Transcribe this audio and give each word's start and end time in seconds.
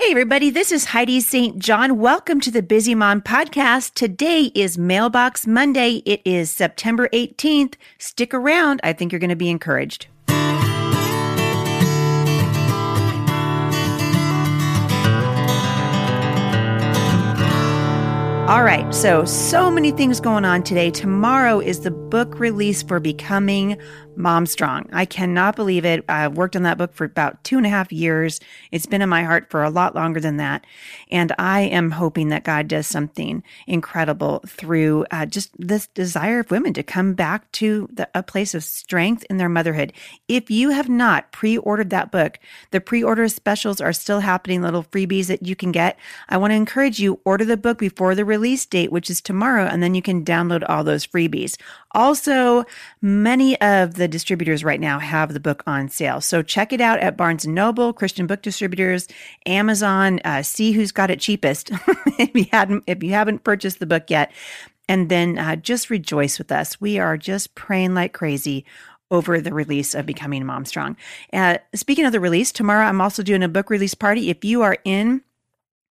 Hey, 0.00 0.12
everybody, 0.12 0.48
this 0.50 0.70
is 0.70 0.84
Heidi 0.84 1.18
St. 1.18 1.58
John. 1.58 1.98
Welcome 1.98 2.40
to 2.42 2.52
the 2.52 2.62
Busy 2.62 2.94
Mom 2.94 3.20
Podcast. 3.20 3.94
Today 3.94 4.52
is 4.54 4.78
Mailbox 4.78 5.44
Monday. 5.44 6.02
It 6.06 6.22
is 6.24 6.52
September 6.52 7.08
18th. 7.08 7.74
Stick 7.98 8.32
around. 8.32 8.78
I 8.84 8.92
think 8.92 9.10
you're 9.10 9.18
going 9.18 9.30
to 9.30 9.34
be 9.34 9.50
encouraged. 9.50 10.06
All 18.48 18.62
right, 18.62 18.94
so 18.94 19.24
so 19.24 19.70
many 19.70 19.90
things 19.90 20.20
going 20.20 20.44
on 20.44 20.62
today. 20.62 20.90
Tomorrow 20.90 21.60
is 21.60 21.80
the 21.80 21.90
book 21.90 22.38
release 22.38 22.82
for 22.82 23.00
Becoming 23.00 23.76
Mom 24.18 24.46
Strong. 24.46 24.90
I 24.92 25.04
cannot 25.04 25.54
believe 25.54 25.84
it. 25.84 26.04
I've 26.08 26.36
worked 26.36 26.56
on 26.56 26.64
that 26.64 26.76
book 26.76 26.92
for 26.92 27.04
about 27.04 27.42
two 27.44 27.56
and 27.56 27.64
a 27.64 27.70
half 27.70 27.92
years. 27.92 28.40
It's 28.72 28.84
been 28.84 29.00
in 29.00 29.08
my 29.08 29.22
heart 29.22 29.48
for 29.48 29.62
a 29.62 29.70
lot 29.70 29.94
longer 29.94 30.18
than 30.18 30.38
that. 30.38 30.66
And 31.08 31.32
I 31.38 31.60
am 31.60 31.92
hoping 31.92 32.28
that 32.30 32.42
God 32.42 32.66
does 32.66 32.88
something 32.88 33.44
incredible 33.68 34.42
through 34.44 35.06
uh, 35.12 35.26
just 35.26 35.52
this 35.56 35.86
desire 35.86 36.40
of 36.40 36.50
women 36.50 36.74
to 36.74 36.82
come 36.82 37.14
back 37.14 37.50
to 37.52 37.88
the, 37.92 38.08
a 38.12 38.24
place 38.24 38.54
of 38.56 38.64
strength 38.64 39.24
in 39.30 39.36
their 39.36 39.48
motherhood. 39.48 39.92
If 40.26 40.50
you 40.50 40.70
have 40.70 40.88
not 40.88 41.30
pre 41.30 41.56
ordered 41.56 41.90
that 41.90 42.10
book, 42.10 42.40
the 42.72 42.80
pre 42.80 43.04
order 43.04 43.28
specials 43.28 43.80
are 43.80 43.92
still 43.92 44.20
happening, 44.20 44.62
little 44.62 44.82
freebies 44.82 45.28
that 45.28 45.46
you 45.46 45.54
can 45.54 45.70
get. 45.70 45.96
I 46.28 46.38
want 46.38 46.50
to 46.50 46.56
encourage 46.56 46.98
you, 46.98 47.20
order 47.24 47.44
the 47.44 47.56
book 47.56 47.78
before 47.78 48.16
the 48.16 48.24
release 48.24 48.66
date, 48.66 48.90
which 48.90 49.10
is 49.10 49.20
tomorrow, 49.20 49.64
and 49.64 49.80
then 49.80 49.94
you 49.94 50.02
can 50.02 50.24
download 50.24 50.68
all 50.68 50.82
those 50.82 51.06
freebies. 51.06 51.56
Also, 51.92 52.64
many 53.00 53.58
of 53.60 53.94
the 53.94 54.07
distributors 54.10 54.64
right 54.64 54.80
now 54.80 54.98
have 54.98 55.32
the 55.32 55.40
book 55.40 55.62
on 55.66 55.88
sale. 55.88 56.20
So 56.20 56.42
check 56.42 56.72
it 56.72 56.80
out 56.80 56.98
at 57.00 57.16
Barnes 57.16 57.46
Noble, 57.46 57.92
Christian 57.92 58.26
Book 58.26 58.42
Distributors, 58.42 59.08
Amazon. 59.46 60.20
Uh, 60.24 60.42
see 60.42 60.72
who's 60.72 60.92
got 60.92 61.10
it 61.10 61.20
cheapest 61.20 61.70
if 62.18 62.34
you 62.34 62.46
hadn't 62.50 62.84
if 62.86 63.02
you 63.02 63.10
haven't 63.10 63.44
purchased 63.44 63.78
the 63.78 63.86
book 63.86 64.10
yet. 64.10 64.32
And 64.88 65.08
then 65.08 65.38
uh, 65.38 65.56
just 65.56 65.90
rejoice 65.90 66.38
with 66.38 66.50
us. 66.50 66.80
We 66.80 66.98
are 66.98 67.16
just 67.16 67.54
praying 67.54 67.94
like 67.94 68.12
crazy 68.14 68.64
over 69.10 69.40
the 69.40 69.52
release 69.52 69.94
of 69.94 70.06
Becoming 70.06 70.44
Mom 70.44 70.64
Strong. 70.64 70.96
Uh, 71.32 71.58
speaking 71.74 72.04
of 72.04 72.12
the 72.12 72.20
release, 72.20 72.52
tomorrow 72.52 72.86
I'm 72.86 73.00
also 73.00 73.22
doing 73.22 73.42
a 73.42 73.48
book 73.48 73.70
release 73.70 73.94
party. 73.94 74.30
If 74.30 74.44
you 74.44 74.62
are 74.62 74.78
in 74.84 75.22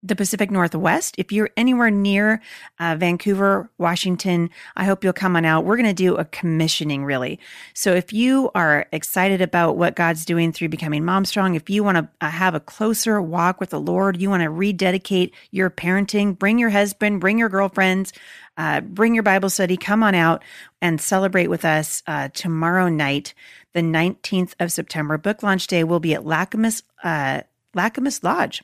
the 0.05 0.15
Pacific 0.15 0.51
Northwest. 0.51 1.15
If 1.17 1.31
you're 1.31 1.49
anywhere 1.57 1.89
near 1.89 2.41
uh, 2.79 2.95
Vancouver, 2.97 3.69
Washington, 3.77 4.51
I 4.75 4.85
hope 4.85 5.03
you'll 5.03 5.13
come 5.13 5.35
on 5.35 5.45
out. 5.45 5.65
We're 5.65 5.77
going 5.77 5.87
to 5.87 5.93
do 5.93 6.15
a 6.15 6.25
commissioning, 6.25 7.03
really. 7.03 7.39
So 7.73 7.93
if 7.93 8.13
you 8.13 8.51
are 8.53 8.85
excited 8.91 9.41
about 9.41 9.77
what 9.77 9.95
God's 9.95 10.23
doing 10.23 10.51
through 10.51 10.69
becoming 10.69 11.03
Mom 11.03 11.25
Strong, 11.25 11.55
if 11.55 11.69
you 11.69 11.83
want 11.83 11.97
to 11.97 12.09
uh, 12.21 12.29
have 12.29 12.53
a 12.53 12.59
closer 12.59 13.21
walk 13.21 13.59
with 13.59 13.71
the 13.71 13.79
Lord, 13.79 14.21
you 14.21 14.29
want 14.29 14.43
to 14.43 14.49
rededicate 14.49 15.33
your 15.49 15.69
parenting, 15.69 16.37
bring 16.37 16.59
your 16.59 16.69
husband, 16.69 17.19
bring 17.19 17.39
your 17.39 17.49
girlfriends, 17.49 18.13
uh, 18.57 18.81
bring 18.81 19.15
your 19.15 19.23
Bible 19.23 19.49
study, 19.49 19.75
come 19.75 20.03
on 20.03 20.13
out 20.13 20.43
and 20.81 21.01
celebrate 21.01 21.47
with 21.47 21.65
us 21.65 22.03
uh, 22.05 22.29
tomorrow 22.29 22.89
night, 22.89 23.33
the 23.73 23.81
19th 23.81 24.53
of 24.59 24.71
September. 24.71 25.17
Book 25.17 25.41
launch 25.41 25.67
day 25.67 25.83
will 25.83 25.99
be 25.99 26.13
at 26.13 26.23
Lacamas, 26.23 26.83
uh, 27.03 27.41
Lacamas 27.75 28.23
Lodge. 28.23 28.63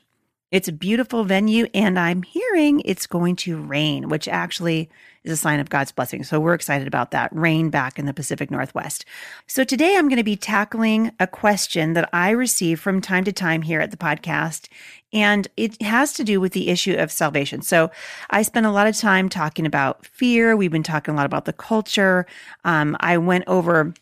It's 0.52 0.68
a 0.68 0.72
beautiful 0.72 1.24
venue, 1.24 1.66
and 1.72 1.98
I'm 1.98 2.22
hearing 2.22 2.82
it's 2.84 3.06
going 3.06 3.36
to 3.36 3.56
rain, 3.56 4.10
which 4.10 4.28
actually 4.28 4.90
is 5.24 5.32
a 5.32 5.36
sign 5.36 5.60
of 5.60 5.70
God's 5.70 5.92
blessing. 5.92 6.24
So 6.24 6.38
we're 6.38 6.52
excited 6.52 6.86
about 6.86 7.10
that 7.12 7.34
rain 7.34 7.70
back 7.70 7.98
in 7.98 8.04
the 8.04 8.12
Pacific 8.12 8.50
Northwest. 8.50 9.06
So 9.46 9.64
today 9.64 9.96
I'm 9.96 10.08
going 10.08 10.18
to 10.18 10.22
be 10.22 10.36
tackling 10.36 11.12
a 11.18 11.26
question 11.26 11.94
that 11.94 12.10
I 12.12 12.30
receive 12.30 12.80
from 12.80 13.00
time 13.00 13.24
to 13.24 13.32
time 13.32 13.62
here 13.62 13.80
at 13.80 13.92
the 13.92 13.96
podcast, 13.96 14.68
and 15.10 15.48
it 15.56 15.80
has 15.80 16.12
to 16.14 16.24
do 16.24 16.38
with 16.38 16.52
the 16.52 16.68
issue 16.68 16.96
of 16.96 17.10
salvation. 17.10 17.62
So 17.62 17.90
I 18.28 18.42
spent 18.42 18.66
a 18.66 18.72
lot 18.72 18.86
of 18.86 18.94
time 18.94 19.30
talking 19.30 19.64
about 19.64 20.04
fear. 20.04 20.54
We've 20.54 20.70
been 20.70 20.82
talking 20.82 21.14
a 21.14 21.16
lot 21.16 21.24
about 21.24 21.46
the 21.46 21.54
culture. 21.54 22.26
Um, 22.66 22.94
I 23.00 23.16
went 23.16 23.44
over 23.46 23.94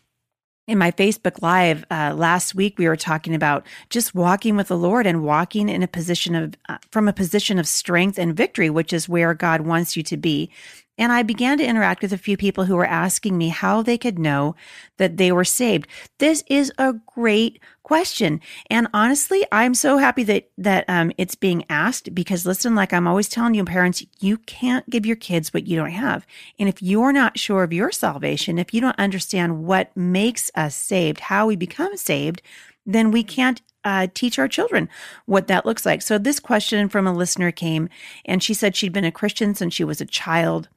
in 0.67 0.77
my 0.77 0.91
Facebook 0.91 1.41
Live 1.41 1.85
uh, 1.89 2.13
last 2.15 2.53
week, 2.53 2.77
we 2.77 2.87
were 2.87 2.95
talking 2.95 3.33
about 3.33 3.65
just 3.89 4.13
walking 4.13 4.55
with 4.55 4.67
the 4.67 4.77
Lord 4.77 5.07
and 5.07 5.23
walking 5.23 5.69
in 5.69 5.81
a 5.83 5.87
position 5.87 6.35
of, 6.35 6.55
uh, 6.69 6.77
from 6.91 7.07
a 7.07 7.13
position 7.13 7.57
of 7.57 7.67
strength 7.67 8.19
and 8.19 8.35
victory, 8.35 8.69
which 8.69 8.93
is 8.93 9.09
where 9.09 9.33
God 9.33 9.61
wants 9.61 9.97
you 9.97 10.03
to 10.03 10.17
be. 10.17 10.51
And 10.97 11.11
I 11.11 11.23
began 11.23 11.57
to 11.57 11.65
interact 11.65 12.01
with 12.01 12.13
a 12.13 12.17
few 12.17 12.37
people 12.37 12.65
who 12.65 12.75
were 12.75 12.85
asking 12.85 13.37
me 13.37 13.49
how 13.49 13.81
they 13.81 13.97
could 13.97 14.19
know 14.19 14.55
that 14.97 15.17
they 15.17 15.31
were 15.31 15.45
saved. 15.45 15.87
This 16.19 16.43
is 16.47 16.71
a 16.77 16.93
great 16.93 17.59
question. 17.81 18.39
And 18.69 18.87
honestly, 18.93 19.45
I'm 19.51 19.73
so 19.73 19.97
happy 19.97 20.23
that, 20.23 20.49
that, 20.57 20.85
um, 20.87 21.11
it's 21.17 21.35
being 21.35 21.65
asked 21.69 22.13
because 22.13 22.45
listen, 22.45 22.75
like 22.75 22.93
I'm 22.93 23.07
always 23.07 23.29
telling 23.29 23.55
you, 23.55 23.65
parents, 23.65 24.05
you 24.19 24.37
can't 24.37 24.87
give 24.89 25.05
your 25.05 25.15
kids 25.15 25.53
what 25.53 25.65
you 25.65 25.75
don't 25.75 25.91
have. 25.91 26.25
And 26.59 26.69
if 26.69 26.81
you're 26.81 27.13
not 27.13 27.39
sure 27.39 27.63
of 27.63 27.73
your 27.73 27.91
salvation, 27.91 28.59
if 28.59 28.73
you 28.73 28.81
don't 28.81 28.99
understand 28.99 29.63
what 29.63 29.95
makes 29.95 30.51
us 30.55 30.75
saved, 30.75 31.21
how 31.21 31.47
we 31.47 31.55
become 31.55 31.97
saved, 31.97 32.41
then 32.85 33.11
we 33.11 33.23
can't 33.23 33.61
uh, 33.83 34.07
teach 34.13 34.37
our 34.37 34.47
children 34.47 34.89
what 35.25 35.47
that 35.47 35.65
looks 35.65 35.85
like. 35.85 36.01
So 36.01 36.17
this 36.17 36.39
question 36.39 36.89
from 36.89 37.07
a 37.07 37.13
listener 37.13 37.51
came 37.51 37.89
and 38.25 38.43
she 38.43 38.53
said 38.53 38.75
she'd 38.75 38.93
been 38.93 39.05
a 39.05 39.11
Christian 39.11 39.55
since 39.55 39.73
she 39.73 39.83
was 39.83 40.01
a 40.01 40.05
child. 40.05 40.69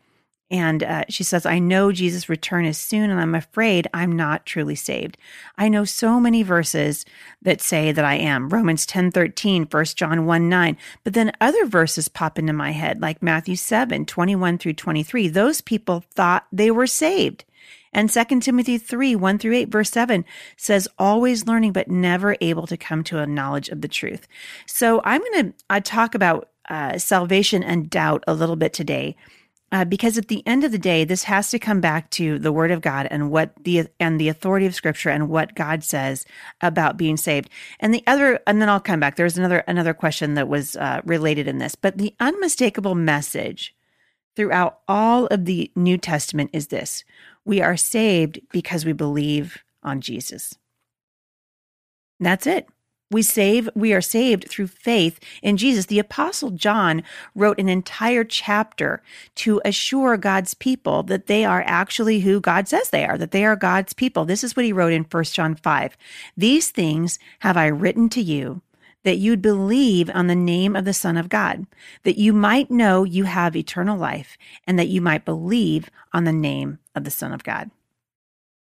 And 0.54 0.84
uh, 0.84 1.04
she 1.08 1.24
says, 1.24 1.46
I 1.46 1.58
know 1.58 1.90
Jesus' 1.90 2.28
return 2.28 2.64
is 2.64 2.78
soon, 2.78 3.10
and 3.10 3.18
I'm 3.18 3.34
afraid 3.34 3.88
I'm 3.92 4.12
not 4.12 4.46
truly 4.46 4.76
saved. 4.76 5.18
I 5.58 5.68
know 5.68 5.84
so 5.84 6.20
many 6.20 6.44
verses 6.44 7.04
that 7.42 7.60
say 7.60 7.90
that 7.90 8.04
I 8.04 8.14
am. 8.14 8.48
Romans 8.48 8.86
10 8.86 9.10
13, 9.10 9.66
1 9.68 9.84
John 9.96 10.26
1 10.26 10.48
9. 10.48 10.76
But 11.02 11.14
then 11.14 11.32
other 11.40 11.66
verses 11.66 12.06
pop 12.06 12.38
into 12.38 12.52
my 12.52 12.70
head, 12.70 13.02
like 13.02 13.20
Matthew 13.20 13.56
7 13.56 14.06
21 14.06 14.58
through 14.58 14.74
23. 14.74 15.26
Those 15.26 15.60
people 15.60 16.04
thought 16.14 16.46
they 16.52 16.70
were 16.70 16.86
saved. 16.86 17.44
And 17.92 18.08
2 18.08 18.38
Timothy 18.38 18.78
3 18.78 19.16
1 19.16 19.38
through 19.40 19.54
8, 19.56 19.70
verse 19.70 19.90
7 19.90 20.24
says, 20.56 20.86
always 21.00 21.48
learning, 21.48 21.72
but 21.72 21.88
never 21.88 22.36
able 22.40 22.68
to 22.68 22.76
come 22.76 23.02
to 23.04 23.18
a 23.18 23.26
knowledge 23.26 23.70
of 23.70 23.80
the 23.80 23.88
truth. 23.88 24.28
So 24.66 25.02
I'm 25.04 25.20
going 25.20 25.46
to 25.50 25.54
uh, 25.68 25.80
talk 25.82 26.14
about 26.14 26.48
uh, 26.68 26.96
salvation 26.98 27.64
and 27.64 27.90
doubt 27.90 28.22
a 28.28 28.34
little 28.34 28.56
bit 28.56 28.72
today 28.72 29.16
uh, 29.74 29.84
because 29.84 30.16
at 30.16 30.28
the 30.28 30.46
end 30.46 30.62
of 30.62 30.70
the 30.70 30.78
day, 30.78 31.02
this 31.02 31.24
has 31.24 31.50
to 31.50 31.58
come 31.58 31.80
back 31.80 32.08
to 32.10 32.38
the 32.38 32.52
Word 32.52 32.70
of 32.70 32.80
God 32.80 33.08
and 33.10 33.28
what 33.28 33.52
the 33.64 33.88
and 33.98 34.20
the 34.20 34.28
authority 34.28 34.66
of 34.66 34.74
Scripture 34.74 35.10
and 35.10 35.28
what 35.28 35.56
God 35.56 35.82
says 35.82 36.24
about 36.60 36.96
being 36.96 37.16
saved. 37.16 37.50
And 37.80 37.92
the 37.92 38.04
other, 38.06 38.38
and 38.46 38.62
then 38.62 38.68
I'll 38.68 38.78
come 38.78 39.00
back. 39.00 39.16
There's 39.16 39.36
another 39.36 39.64
another 39.66 39.92
question 39.92 40.34
that 40.34 40.46
was 40.46 40.76
uh, 40.76 41.00
related 41.04 41.48
in 41.48 41.58
this, 41.58 41.74
but 41.74 41.98
the 41.98 42.14
unmistakable 42.20 42.94
message 42.94 43.74
throughout 44.36 44.78
all 44.86 45.26
of 45.26 45.44
the 45.44 45.72
New 45.74 45.98
Testament 45.98 46.50
is 46.52 46.68
this: 46.68 47.02
we 47.44 47.60
are 47.60 47.76
saved 47.76 48.38
because 48.52 48.84
we 48.84 48.92
believe 48.92 49.64
on 49.82 50.00
Jesus. 50.00 50.56
That's 52.20 52.46
it. 52.46 52.68
We 53.14 53.22
save, 53.22 53.68
we 53.76 53.92
are 53.94 54.00
saved 54.00 54.48
through 54.50 54.66
faith 54.66 55.20
in 55.40 55.56
Jesus. 55.56 55.86
The 55.86 56.00
apostle 56.00 56.50
John 56.50 57.04
wrote 57.36 57.60
an 57.60 57.68
entire 57.68 58.24
chapter 58.24 59.04
to 59.36 59.62
assure 59.64 60.16
God's 60.16 60.54
people 60.54 61.04
that 61.04 61.28
they 61.28 61.44
are 61.44 61.62
actually 61.64 62.20
who 62.20 62.40
God 62.40 62.66
says 62.66 62.90
they 62.90 63.06
are, 63.06 63.16
that 63.16 63.30
they 63.30 63.44
are 63.44 63.54
God's 63.54 63.92
people. 63.92 64.24
This 64.24 64.42
is 64.42 64.56
what 64.56 64.64
he 64.64 64.72
wrote 64.72 64.92
in 64.92 65.04
1 65.04 65.24
John 65.26 65.54
5. 65.54 65.96
These 66.36 66.72
things 66.72 67.20
have 67.38 67.56
I 67.56 67.66
written 67.66 68.08
to 68.08 68.20
you 68.20 68.62
that 69.04 69.18
you'd 69.18 69.40
believe 69.40 70.10
on 70.12 70.26
the 70.26 70.34
name 70.34 70.74
of 70.74 70.84
the 70.84 70.92
Son 70.92 71.16
of 71.16 71.28
God, 71.28 71.68
that 72.02 72.18
you 72.18 72.32
might 72.32 72.68
know 72.68 73.04
you 73.04 73.24
have 73.24 73.54
eternal 73.54 73.96
life 73.96 74.36
and 74.66 74.76
that 74.76 74.88
you 74.88 75.00
might 75.00 75.24
believe 75.24 75.88
on 76.12 76.24
the 76.24 76.32
name 76.32 76.80
of 76.96 77.04
the 77.04 77.12
Son 77.12 77.32
of 77.32 77.44
God. 77.44 77.70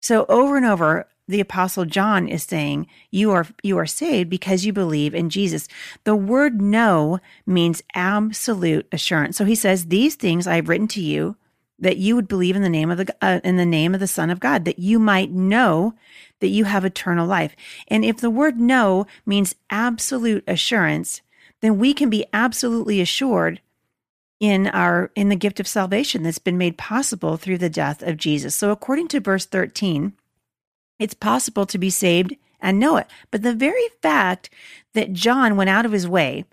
So 0.00 0.24
over 0.28 0.56
and 0.56 0.64
over, 0.64 1.08
the 1.28 1.40
apostle 1.40 1.84
John 1.84 2.28
is 2.28 2.44
saying 2.44 2.86
you 3.10 3.32
are 3.32 3.46
you 3.62 3.78
are 3.78 3.86
saved 3.86 4.30
because 4.30 4.64
you 4.64 4.72
believe 4.72 5.14
in 5.14 5.30
Jesus. 5.30 5.68
The 6.04 6.16
word 6.16 6.60
know 6.60 7.18
means 7.46 7.82
absolute 7.94 8.86
assurance. 8.92 9.36
So 9.36 9.44
he 9.44 9.54
says 9.54 9.86
these 9.86 10.14
things 10.14 10.46
I 10.46 10.56
have 10.56 10.68
written 10.68 10.88
to 10.88 11.00
you 11.00 11.36
that 11.78 11.98
you 11.98 12.14
would 12.14 12.28
believe 12.28 12.56
in 12.56 12.62
the 12.62 12.68
name 12.68 12.90
of 12.90 12.98
the 12.98 13.14
uh, 13.20 13.40
in 13.44 13.56
the 13.56 13.66
name 13.66 13.92
of 13.92 14.00
the 14.00 14.06
son 14.06 14.30
of 14.30 14.40
God 14.40 14.64
that 14.64 14.78
you 14.78 14.98
might 14.98 15.30
know 15.30 15.94
that 16.40 16.48
you 16.48 16.64
have 16.64 16.84
eternal 16.84 17.26
life. 17.26 17.56
And 17.88 18.04
if 18.04 18.18
the 18.18 18.30
word 18.30 18.58
know 18.58 19.06
means 19.24 19.54
absolute 19.70 20.44
assurance, 20.46 21.22
then 21.60 21.78
we 21.78 21.92
can 21.92 22.08
be 22.08 22.24
absolutely 22.32 23.00
assured 23.00 23.60
in 24.38 24.66
our 24.68 25.10
in 25.14 25.28
the 25.28 25.36
gift 25.36 25.60
of 25.60 25.66
salvation 25.66 26.22
that's 26.22 26.38
been 26.38 26.58
made 26.58 26.78
possible 26.78 27.36
through 27.36 27.58
the 27.58 27.70
death 27.70 28.02
of 28.02 28.16
Jesus. 28.16 28.54
So 28.54 28.70
according 28.70 29.08
to 29.08 29.20
verse 29.20 29.46
13, 29.46 30.12
it's 30.98 31.14
possible 31.14 31.66
to 31.66 31.78
be 31.78 31.90
saved 31.90 32.36
and 32.60 32.78
know 32.78 32.96
it. 32.96 33.06
But 33.30 33.42
the 33.42 33.54
very 33.54 33.88
fact 34.02 34.50
that 34.94 35.12
John 35.12 35.56
went 35.56 35.70
out 35.70 35.86
of 35.86 35.92
his 35.92 36.08
way 36.08 36.44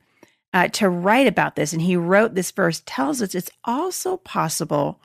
uh, 0.53 0.67
to 0.69 0.89
write 0.89 1.27
about 1.27 1.55
this 1.55 1.73
and 1.73 1.81
he 1.81 1.95
wrote 1.95 2.35
this 2.35 2.51
verse 2.51 2.83
tells 2.85 3.21
us 3.21 3.33
it's 3.33 3.49
also 3.63 4.17
possible 4.17 4.99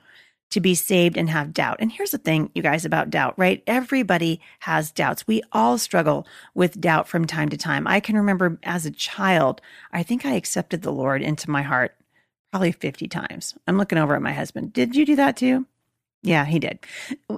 to 0.50 0.60
be 0.60 0.74
saved 0.74 1.16
and 1.16 1.28
have 1.28 1.52
doubt. 1.52 1.76
And 1.78 1.92
here's 1.92 2.10
the 2.10 2.18
thing, 2.18 2.50
you 2.54 2.62
guys, 2.62 2.84
about 2.84 3.10
doubt, 3.10 3.34
right? 3.36 3.62
Everybody 3.66 4.40
has 4.60 4.90
doubts. 4.90 5.26
We 5.26 5.42
all 5.52 5.76
struggle 5.76 6.26
with 6.54 6.80
doubt 6.80 7.06
from 7.06 7.26
time 7.26 7.50
to 7.50 7.56
time. 7.56 7.86
I 7.86 8.00
can 8.00 8.16
remember 8.16 8.58
as 8.62 8.86
a 8.86 8.90
child, 8.90 9.60
I 9.92 10.02
think 10.02 10.24
I 10.24 10.32
accepted 10.32 10.82
the 10.82 10.92
Lord 10.92 11.22
into 11.22 11.50
my 11.50 11.62
heart 11.62 11.94
probably 12.50 12.72
50 12.72 13.08
times. 13.08 13.54
I'm 13.66 13.76
looking 13.76 13.98
over 13.98 14.14
at 14.14 14.22
my 14.22 14.32
husband. 14.32 14.72
Did 14.72 14.96
you 14.96 15.04
do 15.04 15.16
that 15.16 15.36
too? 15.36 15.66
Yeah, 16.28 16.44
he 16.44 16.58
did. 16.58 16.78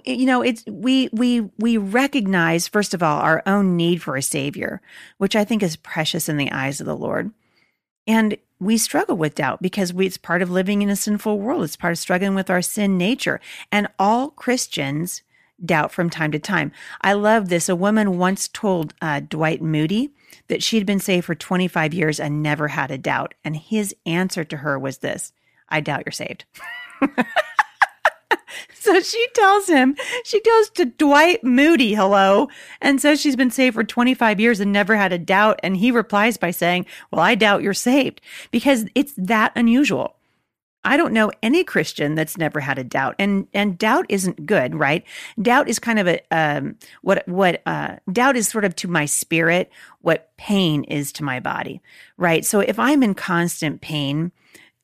You 0.05 0.27
know, 0.27 0.43
it's 0.43 0.65
we 0.67 1.09
we 1.13 1.43
we 1.59 1.77
recognize 1.77 2.67
first 2.67 2.93
of 2.93 3.03
all 3.03 3.21
our 3.21 3.43
own 3.47 3.77
need 3.77 4.03
for 4.03 4.17
a 4.17 4.23
savior, 4.23 4.81
which 5.19 5.37
I 5.37 5.45
think 5.45 5.63
is 5.63 5.77
precious 5.77 6.29
in 6.29 6.37
the 6.37 6.51
eyes 6.51 6.81
of 6.81 6.87
the 6.87 6.97
Lord. 6.97 7.31
And 8.07 8.37
we 8.59 8.77
struggle 8.77 9.17
with 9.17 9.37
doubt 9.37 9.63
because 9.63 9.95
we, 9.95 10.07
it's 10.07 10.17
part 10.17 10.43
of 10.43 10.51
living 10.51 10.83
in 10.83 10.91
a 10.91 10.97
sinful 10.97 11.39
world. 11.39 11.63
It's 11.63 11.77
part 11.77 11.93
of 11.93 11.99
struggling 11.99 12.35
with 12.35 12.51
our 12.51 12.63
sin 12.63 12.99
nature. 12.99 13.41
And 13.71 13.87
all 13.99 14.31
Christians 14.31 15.23
doubt 15.65 15.93
from 15.93 16.11
time 16.11 16.33
to 16.33 16.39
time. 16.39 16.73
I 17.01 17.13
love 17.13 17.49
this. 17.49 17.69
A 17.69 17.77
woman 17.77 18.19
once 18.19 18.49
told 18.49 18.95
uh, 19.01 19.21
Dwight 19.21 19.63
Moody 19.63 20.11
that 20.49 20.63
she 20.63 20.77
had 20.79 20.87
been 20.87 20.99
saved 20.99 21.27
for 21.27 21.35
25 21.35 21.95
years 21.95 22.19
and 22.19 22.43
never 22.43 22.69
had 22.69 22.91
a 22.91 22.99
doubt. 22.99 23.35
And 23.45 23.57
his 23.57 23.95
answer 24.05 24.43
to 24.45 24.59
her 24.59 24.79
was 24.79 24.99
this 24.99 25.33
I 25.69 25.81
doubt 25.81 26.03
you're 26.05 26.13
saved. 26.13 26.45
so 28.75 29.00
she 29.00 29.26
tells 29.35 29.69
him, 29.69 29.97
she 30.25 30.41
goes 30.41 30.70
to 30.70 30.85
Dwight 30.87 31.43
Moody, 31.44 31.94
hello, 31.94 32.49
and 32.81 33.00
says 33.00 33.20
she's 33.20 33.37
been 33.37 33.50
saved 33.50 33.75
for 33.75 33.85
25 33.85 34.41
years 34.41 34.61
and 34.61 34.73
never 34.73 34.97
had 34.97 35.12
a 35.12 35.19
doubt. 35.19 35.61
And 35.62 35.76
he 35.76 35.91
replies 35.91 36.37
by 36.37 36.50
saying, 36.50 36.87
Well, 37.11 37.20
I 37.20 37.35
doubt 37.35 37.62
you're 37.62 37.75
saved 37.75 38.20
because 38.50 38.87
it's 38.94 39.14
that 39.17 39.52
unusual. 39.55 40.17
I 40.82 40.97
don't 40.97 41.12
know 41.12 41.31
any 41.43 41.62
Christian 41.62 42.14
that's 42.14 42.38
never 42.38 42.58
had 42.61 42.79
a 42.79 42.85
doubt, 42.85 43.14
and 43.19 43.47
and 43.52 43.76
doubt 43.76 44.06
isn't 44.08 44.47
good, 44.47 44.75
right? 44.75 45.05
Doubt 45.41 45.69
is 45.69 45.79
kind 45.79 45.99
of 45.99 46.08
a 46.08 46.20
um, 46.31 46.76
what 47.03 47.26
what 47.29 47.61
uh, 47.67 47.96
doubt 48.11 48.37
is 48.37 48.49
sort 48.49 48.64
of 48.64 48.75
to 48.76 48.88
my 48.88 49.05
spirit 49.05 49.70
what 50.00 50.35
pain 50.38 50.85
is 50.85 51.12
to 51.12 51.25
my 51.25 51.38
body, 51.38 51.82
right? 52.17 52.46
So 52.46 52.61
if 52.61 52.79
I'm 52.79 53.03
in 53.03 53.14
constant 53.14 53.82
pain, 53.82 54.32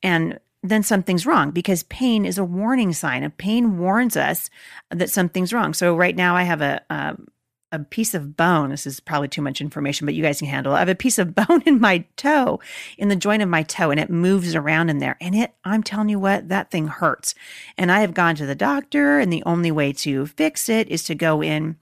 and 0.03 0.39
then 0.69 0.83
something's 0.83 1.25
wrong 1.25 1.51
because 1.51 1.83
pain 1.83 2.25
is 2.25 2.37
a 2.37 2.43
warning 2.43 2.93
sign. 2.93 3.23
A 3.23 3.29
pain 3.29 3.77
warns 3.77 4.17
us 4.17 4.49
that 4.89 5.09
something's 5.09 5.53
wrong. 5.53 5.73
So 5.73 5.95
right 5.95 6.15
now 6.15 6.35
I 6.35 6.43
have 6.43 6.61
a 6.61 6.81
um, 6.89 7.27
a 7.71 7.79
piece 7.79 8.13
of 8.13 8.37
bone. 8.37 8.69
This 8.69 8.87
is 8.87 8.99
probably 8.99 9.27
too 9.27 9.41
much 9.41 9.59
information, 9.59 10.05
but 10.05 10.15
you 10.15 10.23
guys 10.23 10.39
can 10.39 10.47
handle 10.47 10.73
it. 10.73 10.77
I 10.77 10.79
have 10.79 10.89
a 10.89 10.95
piece 10.95 11.19
of 11.19 11.35
bone 11.35 11.61
in 11.65 11.79
my 11.79 12.05
toe, 12.15 12.59
in 12.97 13.09
the 13.09 13.15
joint 13.15 13.43
of 13.43 13.49
my 13.49 13.63
toe, 13.63 13.91
and 13.91 13.99
it 13.99 14.09
moves 14.09 14.55
around 14.55 14.89
in 14.89 14.99
there. 14.99 15.17
And 15.19 15.35
it, 15.35 15.53
I'm 15.63 15.83
telling 15.83 16.09
you 16.09 16.19
what, 16.19 16.49
that 16.49 16.71
thing 16.71 16.87
hurts. 16.87 17.35
And 17.77 17.91
I 17.91 18.01
have 18.01 18.13
gone 18.13 18.35
to 18.35 18.45
the 18.45 18.55
doctor, 18.55 19.19
and 19.19 19.31
the 19.31 19.43
only 19.45 19.71
way 19.71 19.91
to 19.93 20.27
fix 20.27 20.69
it 20.69 20.87
is 20.87 21.03
to 21.05 21.15
go 21.15 21.43
in 21.43 21.77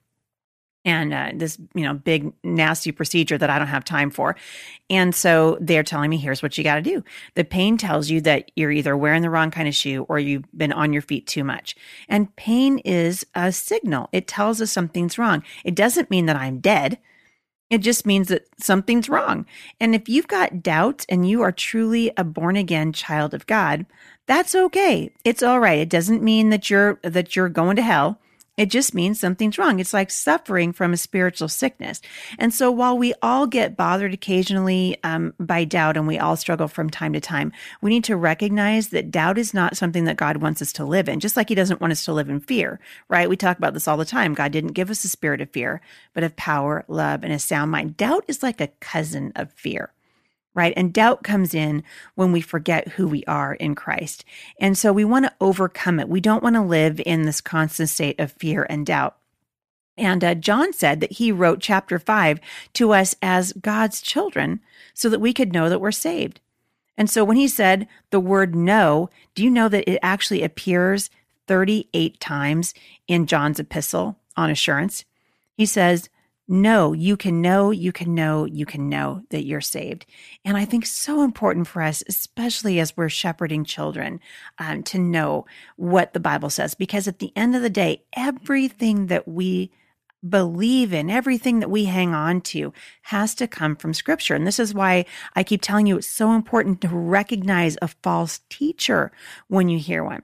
and 0.85 1.13
uh, 1.13 1.31
this 1.33 1.57
you 1.73 1.83
know 1.83 1.95
big 1.95 2.31
nasty 2.43 2.91
procedure 2.91 3.37
that 3.37 3.49
I 3.49 3.57
don't 3.57 3.67
have 3.67 3.83
time 3.83 4.11
for. 4.11 4.35
And 4.89 5.13
so 5.13 5.57
they're 5.59 5.83
telling 5.83 6.09
me 6.09 6.17
here's 6.17 6.43
what 6.43 6.57
you 6.57 6.63
got 6.63 6.75
to 6.75 6.81
do. 6.81 7.03
The 7.33 7.43
pain 7.43 7.77
tells 7.77 8.09
you 8.09 8.21
that 8.21 8.51
you're 8.55 8.71
either 8.71 8.95
wearing 8.95 9.23
the 9.23 9.29
wrong 9.29 9.51
kind 9.51 9.67
of 9.67 9.75
shoe 9.75 10.05
or 10.07 10.19
you've 10.19 10.45
been 10.55 10.71
on 10.71 10.93
your 10.93 11.01
feet 11.01 11.25
too 11.27 11.43
much. 11.43 11.75
And 12.07 12.33
pain 12.35 12.79
is 12.79 13.25
a 13.33 13.51
signal. 13.51 14.09
It 14.11 14.27
tells 14.27 14.61
us 14.61 14.71
something's 14.71 15.17
wrong. 15.17 15.43
It 15.63 15.75
doesn't 15.75 16.11
mean 16.11 16.27
that 16.27 16.35
I'm 16.35 16.59
dead. 16.59 16.99
It 17.71 17.79
just 17.79 18.05
means 18.05 18.27
that 18.27 18.47
something's 18.59 19.09
wrong. 19.09 19.47
And 19.79 19.95
if 19.95 20.07
you've 20.07 20.27
got 20.27 20.61
doubts 20.61 21.05
and 21.09 21.27
you 21.27 21.41
are 21.41 21.51
truly 21.51 22.11
a 22.15 22.23
born 22.23 22.55
again 22.55 22.93
child 22.93 23.33
of 23.33 23.47
God, 23.47 23.87
that's 24.27 24.53
okay. 24.53 25.11
It's 25.23 25.41
all 25.41 25.59
right. 25.59 25.79
It 25.79 25.89
doesn't 25.89 26.23
mean 26.23 26.49
that 26.51 26.69
you're 26.69 26.99
that 27.03 27.35
you're 27.35 27.49
going 27.49 27.75
to 27.77 27.81
hell. 27.81 28.19
It 28.57 28.69
just 28.69 28.93
means 28.93 29.19
something's 29.19 29.57
wrong. 29.57 29.79
It's 29.81 29.93
like 29.93 30.09
suffering 30.09 30.71
from 30.71 30.93
a 30.93 30.97
spiritual 30.97 31.49
sickness. 31.49 32.01
And 32.39 32.53
so 32.53 32.71
while 32.71 32.97
we 32.97 33.13
all 33.21 33.47
get 33.47 33.75
bothered 33.75 34.13
occasionally 34.13 34.95
um, 35.03 35.33
by 35.37 35.65
doubt 35.65 35.97
and 35.97 36.07
we 36.07 36.17
all 36.17 36.37
struggle 36.37 36.69
from 36.69 36.89
time 36.89 37.11
to 37.13 37.19
time, 37.19 37.51
we 37.81 37.89
need 37.89 38.05
to 38.05 38.15
recognize 38.15 38.89
that 38.89 39.11
doubt 39.11 39.37
is 39.37 39.53
not 39.53 39.75
something 39.75 40.05
that 40.05 40.15
God 40.15 40.37
wants 40.37 40.61
us 40.61 40.71
to 40.73 40.85
live 40.85 41.09
in, 41.09 41.19
just 41.19 41.35
like 41.35 41.49
He 41.49 41.55
doesn't 41.55 41.81
want 41.81 41.91
us 41.91 42.05
to 42.05 42.13
live 42.13 42.29
in 42.29 42.39
fear, 42.39 42.79
right? 43.09 43.27
We 43.27 43.35
talk 43.35 43.57
about 43.57 43.73
this 43.73 43.89
all 43.89 43.97
the 43.97 44.05
time. 44.05 44.33
God 44.33 44.53
didn't 44.53 44.71
give 44.71 44.89
us 44.89 45.03
a 45.03 45.09
spirit 45.09 45.41
of 45.41 45.49
fear, 45.49 45.81
but 46.13 46.23
of 46.23 46.37
power, 46.37 46.85
love, 46.87 47.25
and 47.25 47.33
a 47.33 47.39
sound 47.39 47.71
mind. 47.71 47.97
Doubt 47.97 48.23
is 48.29 48.41
like 48.41 48.61
a 48.61 48.69
cousin 48.79 49.33
of 49.35 49.51
fear 49.51 49.91
right? 50.55 50.73
And 50.75 50.93
doubt 50.93 51.23
comes 51.23 51.53
in 51.53 51.83
when 52.15 52.31
we 52.31 52.41
forget 52.41 52.87
who 52.87 53.07
we 53.07 53.23
are 53.25 53.53
in 53.53 53.75
Christ. 53.75 54.25
And 54.59 54.75
so 54.77 54.91
we 54.91 55.05
want 55.05 55.25
to 55.25 55.33
overcome 55.39 55.99
it. 55.99 56.09
We 56.09 56.21
don't 56.21 56.41
want 56.41 56.55
to 56.55 56.61
live 56.61 56.99
in 57.05 57.23
this 57.23 57.41
constant 57.41 57.89
state 57.89 58.19
of 58.19 58.31
fear 58.31 58.65
and 58.67 58.85
doubt. 58.85 59.17
And 59.97 60.23
uh, 60.23 60.35
John 60.35 60.73
said 60.73 60.99
that 61.01 61.13
he 61.13 61.31
wrote 61.31 61.59
chapter 61.59 61.99
five 61.99 62.39
to 62.73 62.93
us 62.93 63.15
as 63.21 63.53
God's 63.53 64.01
children 64.01 64.61
so 64.93 65.09
that 65.09 65.21
we 65.21 65.33
could 65.33 65.53
know 65.53 65.69
that 65.69 65.79
we're 65.79 65.91
saved. 65.91 66.39
And 66.97 67.09
so 67.09 67.23
when 67.23 67.37
he 67.37 67.47
said 67.47 67.87
the 68.09 68.19
word 68.19 68.55
know, 68.55 69.09
do 69.35 69.43
you 69.43 69.49
know 69.49 69.69
that 69.69 69.89
it 69.89 69.99
actually 70.01 70.43
appears 70.43 71.09
38 71.47 72.19
times 72.19 72.73
in 73.07 73.25
John's 73.25 73.59
epistle 73.59 74.17
on 74.37 74.49
assurance? 74.49 75.05
He 75.53 75.65
says, 75.65 76.09
know, 76.47 76.93
you 76.93 77.17
can 77.17 77.41
know, 77.41 77.71
you 77.71 77.91
can 77.91 78.13
know, 78.13 78.45
you 78.45 78.65
can 78.65 78.87
know 78.87 79.23
that 79.29 79.45
you're 79.45 79.61
saved. 79.61 80.05
And 80.43 80.57
I 80.57 80.65
think 80.65 80.85
so 80.85 81.23
important 81.23 81.67
for 81.67 81.81
us, 81.81 82.03
especially 82.07 82.79
as 82.79 82.95
we're 82.95 83.09
shepherding 83.09 83.65
children, 83.65 84.19
um, 84.59 84.83
to 84.83 84.99
know 84.99 85.45
what 85.75 86.13
the 86.13 86.19
Bible 86.19 86.49
says, 86.49 86.75
because 86.75 87.07
at 87.07 87.19
the 87.19 87.31
end 87.35 87.55
of 87.55 87.61
the 87.61 87.69
day, 87.69 88.03
everything 88.15 89.07
that 89.07 89.27
we 89.27 89.71
believe 90.27 90.93
in, 90.93 91.09
everything 91.09 91.59
that 91.59 91.69
we 91.69 91.85
hang 91.85 92.13
on 92.13 92.41
to 92.41 92.73
has 93.03 93.35
to 93.35 93.47
come 93.47 93.75
from 93.75 93.93
scripture. 93.93 94.35
And 94.35 94.45
this 94.45 94.59
is 94.59 94.73
why 94.73 95.05
I 95.35 95.43
keep 95.43 95.61
telling 95.61 95.87
you 95.87 95.97
it's 95.97 96.07
so 96.07 96.33
important 96.33 96.81
to 96.81 96.87
recognize 96.89 97.77
a 97.81 97.87
false 97.87 98.41
teacher 98.49 99.11
when 99.47 99.69
you 99.69 99.79
hear 99.79 100.03
one. 100.03 100.23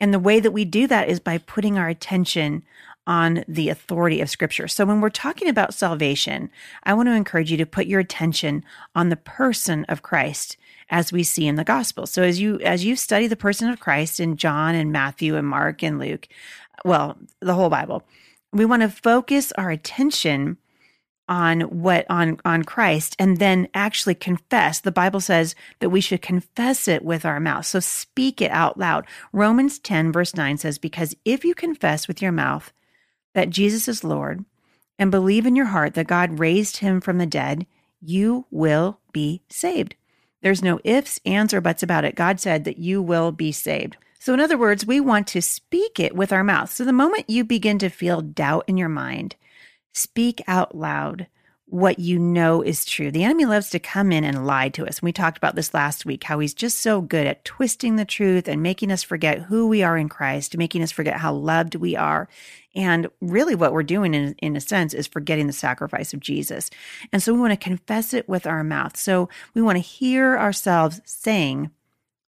And 0.00 0.12
the 0.12 0.18
way 0.18 0.40
that 0.40 0.50
we 0.52 0.64
do 0.64 0.86
that 0.88 1.08
is 1.08 1.20
by 1.20 1.38
putting 1.38 1.78
our 1.78 1.88
attention 1.88 2.64
on 3.06 3.44
the 3.48 3.68
authority 3.68 4.20
of 4.20 4.30
scripture. 4.30 4.68
So 4.68 4.84
when 4.84 5.00
we're 5.00 5.10
talking 5.10 5.48
about 5.48 5.74
salvation, 5.74 6.50
I 6.84 6.94
want 6.94 7.08
to 7.08 7.14
encourage 7.14 7.50
you 7.50 7.56
to 7.56 7.66
put 7.66 7.86
your 7.86 8.00
attention 8.00 8.64
on 8.94 9.08
the 9.08 9.16
person 9.16 9.84
of 9.88 10.02
Christ 10.02 10.56
as 10.88 11.12
we 11.12 11.22
see 11.22 11.46
in 11.46 11.56
the 11.56 11.64
gospel. 11.64 12.06
So 12.06 12.22
as 12.22 12.40
you 12.40 12.60
as 12.60 12.84
you 12.84 12.94
study 12.96 13.26
the 13.26 13.36
person 13.36 13.68
of 13.68 13.80
Christ 13.80 14.20
in 14.20 14.36
John 14.36 14.74
and 14.74 14.92
Matthew 14.92 15.36
and 15.36 15.46
Mark 15.46 15.82
and 15.82 15.98
Luke, 15.98 16.28
well, 16.84 17.18
the 17.40 17.54
whole 17.54 17.70
Bible, 17.70 18.04
we 18.52 18.64
want 18.64 18.82
to 18.82 18.88
focus 18.88 19.52
our 19.52 19.70
attention 19.70 20.58
on 21.28 21.62
what 21.62 22.04
on 22.10 22.38
on 22.44 22.62
Christ 22.62 23.16
and 23.18 23.38
then 23.38 23.68
actually 23.74 24.14
confess. 24.14 24.80
The 24.80 24.92
Bible 24.92 25.20
says 25.20 25.54
that 25.80 25.90
we 25.90 26.00
should 26.00 26.22
confess 26.22 26.86
it 26.86 27.04
with 27.04 27.24
our 27.24 27.40
mouth. 27.40 27.64
So 27.66 27.80
speak 27.80 28.40
it 28.40 28.50
out 28.50 28.78
loud. 28.78 29.06
Romans 29.32 29.78
10 29.78 30.12
verse 30.12 30.36
9 30.36 30.58
says 30.58 30.78
because 30.78 31.16
if 31.24 31.44
you 31.44 31.54
confess 31.54 32.06
with 32.06 32.20
your 32.20 32.32
mouth 32.32 32.72
that 33.34 33.50
Jesus 33.50 33.88
is 33.88 34.04
Lord 34.04 34.44
and 34.98 35.10
believe 35.10 35.46
in 35.46 35.56
your 35.56 35.66
heart 35.66 35.94
that 35.94 36.06
God 36.06 36.38
raised 36.38 36.78
him 36.78 37.00
from 37.00 37.18
the 37.18 37.26
dead, 37.26 37.66
you 38.00 38.46
will 38.50 39.00
be 39.12 39.42
saved. 39.48 39.94
There's 40.42 40.62
no 40.62 40.80
ifs, 40.84 41.20
ands, 41.24 41.54
or 41.54 41.60
buts 41.60 41.82
about 41.82 42.04
it. 42.04 42.14
God 42.14 42.40
said 42.40 42.64
that 42.64 42.78
you 42.78 43.00
will 43.00 43.32
be 43.32 43.52
saved. 43.52 43.96
So, 44.18 44.34
in 44.34 44.40
other 44.40 44.58
words, 44.58 44.86
we 44.86 45.00
want 45.00 45.26
to 45.28 45.42
speak 45.42 45.98
it 45.98 46.14
with 46.14 46.32
our 46.32 46.44
mouth. 46.44 46.72
So, 46.72 46.84
the 46.84 46.92
moment 46.92 47.30
you 47.30 47.44
begin 47.44 47.78
to 47.80 47.88
feel 47.88 48.20
doubt 48.20 48.64
in 48.66 48.76
your 48.76 48.88
mind, 48.88 49.36
speak 49.92 50.42
out 50.46 50.76
loud 50.76 51.26
what 51.72 51.98
you 51.98 52.18
know 52.18 52.60
is 52.60 52.84
true. 52.84 53.10
The 53.10 53.24
enemy 53.24 53.46
loves 53.46 53.70
to 53.70 53.78
come 53.78 54.12
in 54.12 54.24
and 54.24 54.46
lie 54.46 54.68
to 54.68 54.86
us. 54.86 55.00
We 55.00 55.10
talked 55.10 55.38
about 55.38 55.54
this 55.54 55.72
last 55.72 56.04
week, 56.04 56.22
how 56.22 56.38
he's 56.38 56.52
just 56.52 56.80
so 56.80 57.00
good 57.00 57.26
at 57.26 57.46
twisting 57.46 57.96
the 57.96 58.04
truth 58.04 58.46
and 58.46 58.62
making 58.62 58.92
us 58.92 59.02
forget 59.02 59.38
who 59.38 59.66
we 59.66 59.82
are 59.82 59.96
in 59.96 60.10
Christ, 60.10 60.58
making 60.58 60.82
us 60.82 60.92
forget 60.92 61.16
how 61.16 61.32
loved 61.32 61.74
we 61.74 61.96
are. 61.96 62.28
And 62.74 63.08
really, 63.22 63.54
what 63.54 63.72
we're 63.72 63.84
doing 63.84 64.12
in, 64.12 64.34
in 64.42 64.54
a 64.54 64.60
sense 64.60 64.92
is 64.92 65.06
forgetting 65.06 65.46
the 65.46 65.54
sacrifice 65.54 66.12
of 66.12 66.20
Jesus. 66.20 66.68
And 67.10 67.22
so 67.22 67.32
we 67.32 67.40
want 67.40 67.52
to 67.52 67.56
confess 67.56 68.12
it 68.12 68.28
with 68.28 68.46
our 68.46 68.62
mouth. 68.62 68.98
So 68.98 69.30
we 69.54 69.62
want 69.62 69.76
to 69.76 69.82
hear 69.82 70.36
ourselves 70.36 71.00
saying 71.06 71.70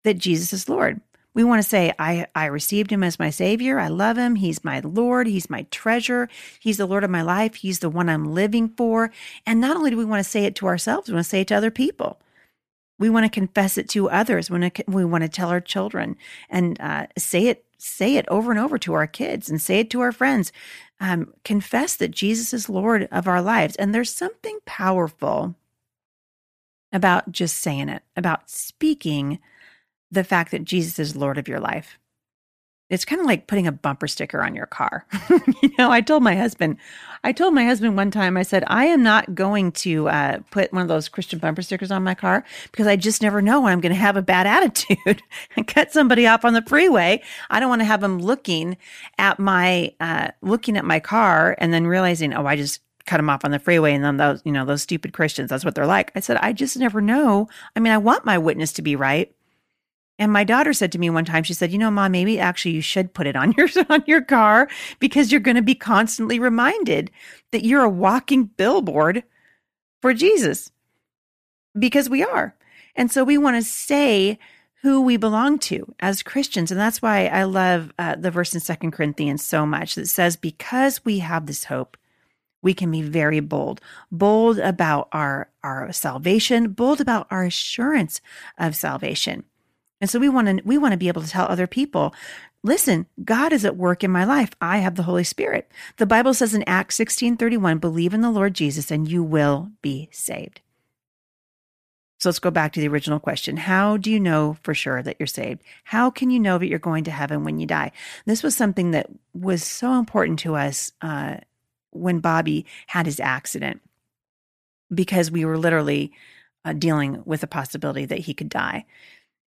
that 0.03 0.19
Jesus 0.19 0.53
is 0.53 0.69
Lord. 0.69 1.01
We 1.33 1.43
want 1.45 1.61
to 1.63 1.67
say, 1.67 1.93
I, 1.97 2.27
I 2.35 2.45
received 2.45 2.91
him 2.91 3.03
as 3.03 3.19
my 3.19 3.29
savior. 3.29 3.79
I 3.79 3.87
love 3.87 4.17
him. 4.17 4.35
He's 4.35 4.65
my 4.65 4.81
Lord. 4.81 5.27
He's 5.27 5.49
my 5.49 5.63
treasure. 5.71 6.27
He's 6.59 6.77
the 6.77 6.85
Lord 6.85 7.03
of 7.03 7.09
my 7.09 7.21
life. 7.21 7.55
He's 7.55 7.79
the 7.79 7.89
one 7.89 8.09
I'm 8.09 8.33
living 8.33 8.69
for. 8.69 9.11
And 9.45 9.61
not 9.61 9.77
only 9.77 9.91
do 9.91 9.97
we 9.97 10.05
want 10.05 10.23
to 10.23 10.29
say 10.29 10.43
it 10.45 10.55
to 10.55 10.67
ourselves, 10.67 11.07
we 11.07 11.13
want 11.13 11.25
to 11.25 11.29
say 11.29 11.41
it 11.41 11.47
to 11.47 11.55
other 11.55 11.71
people. 11.71 12.19
We 12.99 13.09
want 13.09 13.25
to 13.25 13.31
confess 13.31 13.77
it 13.77 13.87
to 13.89 14.09
others. 14.09 14.49
We 14.49 14.59
want 14.59 14.75
to, 14.75 14.83
we 14.87 15.05
want 15.05 15.23
to 15.23 15.29
tell 15.29 15.49
our 15.49 15.61
children 15.61 16.17
and 16.49 16.79
uh, 16.81 17.07
say 17.17 17.47
it, 17.47 17.65
say 17.77 18.17
it 18.17 18.25
over 18.27 18.51
and 18.51 18.59
over 18.59 18.77
to 18.79 18.93
our 18.93 19.07
kids 19.07 19.49
and 19.49 19.61
say 19.61 19.79
it 19.79 19.89
to 19.91 20.01
our 20.01 20.11
friends. 20.11 20.51
Um, 20.99 21.33
confess 21.43 21.95
that 21.95 22.11
Jesus 22.11 22.53
is 22.53 22.69
Lord 22.69 23.07
of 23.11 23.27
our 23.27 23.41
lives. 23.41 23.75
And 23.77 23.95
there's 23.95 24.13
something 24.13 24.59
powerful 24.65 25.55
about 26.91 27.31
just 27.31 27.57
saying 27.57 27.89
it, 27.89 28.03
about 28.15 28.49
speaking 28.49 29.39
the 30.11 30.23
fact 30.23 30.51
that 30.51 30.65
Jesus 30.65 30.99
is 30.99 31.15
Lord 31.15 31.37
of 31.37 31.47
your 31.47 31.59
life. 31.59 31.97
it's 32.89 33.05
kind 33.05 33.21
of 33.21 33.25
like 33.25 33.47
putting 33.47 33.67
a 33.67 33.71
bumper 33.71 34.05
sticker 34.05 34.43
on 34.43 34.53
your 34.53 34.65
car. 34.65 35.05
you 35.63 35.71
know, 35.79 35.89
I 35.89 36.01
told 36.01 36.23
my 36.23 36.35
husband, 36.35 36.75
I 37.23 37.31
told 37.31 37.53
my 37.53 37.63
husband 37.63 37.95
one 37.95 38.11
time, 38.11 38.35
I 38.35 38.43
said, 38.43 38.65
I 38.67 38.85
am 38.85 39.01
not 39.01 39.33
going 39.33 39.71
to 39.73 40.09
uh, 40.09 40.39
put 40.51 40.73
one 40.73 40.81
of 40.81 40.89
those 40.89 41.07
Christian 41.07 41.39
bumper 41.39 41.61
stickers 41.61 41.89
on 41.89 42.03
my 42.03 42.13
car 42.15 42.43
because 42.69 42.87
I 42.87 42.97
just 42.97 43.21
never 43.21 43.41
know 43.41 43.61
when 43.61 43.71
I'm 43.71 43.79
going 43.79 43.93
to 43.93 43.99
have 43.99 44.17
a 44.17 44.21
bad 44.21 44.45
attitude 44.57 45.23
and 45.55 45.65
cut 45.67 45.93
somebody 45.93 46.27
off 46.27 46.43
on 46.43 46.53
the 46.53 46.63
freeway. 46.63 47.23
I 47.49 47.61
don't 47.61 47.69
want 47.69 47.79
to 47.79 47.85
have 47.85 48.01
them 48.01 48.19
looking 48.19 48.75
at 49.17 49.39
my, 49.39 49.93
uh, 50.01 50.31
looking 50.41 50.75
at 50.75 50.83
my 50.83 50.99
car 50.99 51.55
and 51.59 51.73
then 51.73 51.87
realizing, 51.87 52.33
oh, 52.33 52.45
I 52.45 52.57
just 52.57 52.81
cut 53.05 53.17
them 53.17 53.29
off 53.29 53.45
on 53.45 53.51
the 53.51 53.59
freeway 53.59 53.93
and 53.93 54.03
then 54.03 54.17
those, 54.17 54.41
you 54.43 54.51
know, 54.51 54.65
those 54.65 54.81
stupid 54.81 55.13
Christians, 55.13 55.49
that's 55.49 55.63
what 55.63 55.75
they're 55.75 55.85
like. 55.87 56.11
I 56.13 56.19
said, 56.19 56.37
I 56.37 56.51
just 56.51 56.75
never 56.77 56.99
know. 56.99 57.47
I 57.73 57.79
mean, 57.79 57.93
I 57.93 57.97
want 57.97 58.25
my 58.25 58.37
witness 58.37 58.73
to 58.73 58.81
be 58.81 58.97
right 58.97 59.33
and 60.21 60.31
my 60.31 60.43
daughter 60.43 60.71
said 60.71 60.91
to 60.91 60.99
me 60.99 61.09
one 61.09 61.25
time, 61.25 61.41
she 61.41 61.55
said, 61.55 61.71
"You 61.71 61.79
know, 61.79 61.89
mom, 61.89 62.11
maybe 62.11 62.37
actually 62.37 62.75
you 62.75 62.81
should 62.81 63.11
put 63.11 63.25
it 63.25 63.35
on 63.35 63.53
your 63.57 63.67
on 63.89 64.03
your 64.05 64.21
car 64.21 64.69
because 64.99 65.31
you're 65.31 65.41
going 65.41 65.55
to 65.55 65.63
be 65.63 65.73
constantly 65.73 66.37
reminded 66.37 67.09
that 67.51 67.65
you're 67.65 67.81
a 67.81 67.89
walking 67.89 68.45
billboard 68.45 69.23
for 69.99 70.13
Jesus." 70.13 70.71
Because 71.77 72.07
we 72.07 72.23
are. 72.23 72.53
And 72.95 73.11
so 73.11 73.23
we 73.23 73.37
want 73.37 73.55
to 73.55 73.63
say 73.63 74.37
who 74.83 75.01
we 75.01 75.17
belong 75.17 75.57
to 75.59 75.91
as 75.99 76.21
Christians. 76.21 76.69
And 76.69 76.79
that's 76.79 77.01
why 77.01 77.25
I 77.25 77.43
love 77.43 77.91
uh, 77.97 78.15
the 78.15 78.29
verse 78.29 78.53
in 78.53 78.59
Second 78.59 78.91
Corinthians 78.91 79.43
so 79.43 79.65
much 79.65 79.95
that 79.95 80.07
says, 80.07 80.35
because 80.35 81.03
we 81.05 81.19
have 81.19 81.45
this 81.45 81.63
hope, 81.63 81.97
we 82.61 82.73
can 82.73 82.91
be 82.91 83.01
very 83.01 83.39
bold, 83.39 83.79
bold 84.11 84.59
about 84.59 85.07
our, 85.13 85.49
our 85.63 85.91
salvation, 85.93 86.73
bold 86.73 86.99
about 86.99 87.25
our 87.31 87.43
assurance 87.43 88.21
of 88.57 88.75
salvation. 88.75 89.45
And 90.01 90.09
so 90.09 90.19
we 90.19 90.27
want 90.27 90.47
to 90.47 90.61
we 90.65 90.77
want 90.77 90.91
to 90.93 90.97
be 90.97 91.07
able 91.07 91.21
to 91.21 91.29
tell 91.29 91.45
other 91.45 91.67
people, 91.67 92.13
listen, 92.63 93.05
God 93.23 93.53
is 93.53 93.63
at 93.63 93.77
work 93.77 94.03
in 94.03 94.11
my 94.11 94.25
life. 94.25 94.49
I 94.59 94.79
have 94.79 94.95
the 94.95 95.03
Holy 95.03 95.23
Spirit. 95.23 95.71
The 95.97 96.07
Bible 96.07 96.33
says 96.33 96.53
in 96.53 96.63
Acts 96.67 96.97
16:31, 96.97 97.79
believe 97.79 98.13
in 98.13 98.21
the 98.21 98.31
Lord 98.31 98.55
Jesus 98.55 98.91
and 98.91 99.07
you 99.07 99.23
will 99.23 99.71
be 99.81 100.09
saved. 100.11 100.61
So 102.19 102.29
let's 102.29 102.37
go 102.37 102.51
back 102.51 102.71
to 102.73 102.79
the 102.79 102.87
original 102.87 103.19
question. 103.19 103.57
How 103.57 103.97
do 103.97 104.11
you 104.11 104.19
know 104.19 104.57
for 104.61 104.75
sure 104.75 105.01
that 105.01 105.15
you're 105.19 105.25
saved? 105.25 105.63
How 105.85 106.11
can 106.11 106.29
you 106.29 106.39
know 106.39 106.59
that 106.59 106.67
you're 106.67 106.77
going 106.77 107.03
to 107.05 107.11
heaven 107.11 107.43
when 107.43 107.59
you 107.59 107.65
die? 107.65 107.91
This 108.25 108.43
was 108.43 108.55
something 108.55 108.91
that 108.91 109.07
was 109.33 109.63
so 109.63 109.97
important 109.97 110.37
to 110.39 110.55
us 110.55 110.91
uh, 111.01 111.37
when 111.89 112.19
Bobby 112.19 112.67
had 112.85 113.07
his 113.07 113.19
accident 113.19 113.81
because 114.93 115.31
we 115.31 115.45
were 115.45 115.57
literally 115.57 116.11
uh, 116.63 116.73
dealing 116.73 117.23
with 117.25 117.41
the 117.41 117.47
possibility 117.47 118.05
that 118.05 118.19
he 118.19 118.35
could 118.35 118.49
die. 118.49 118.85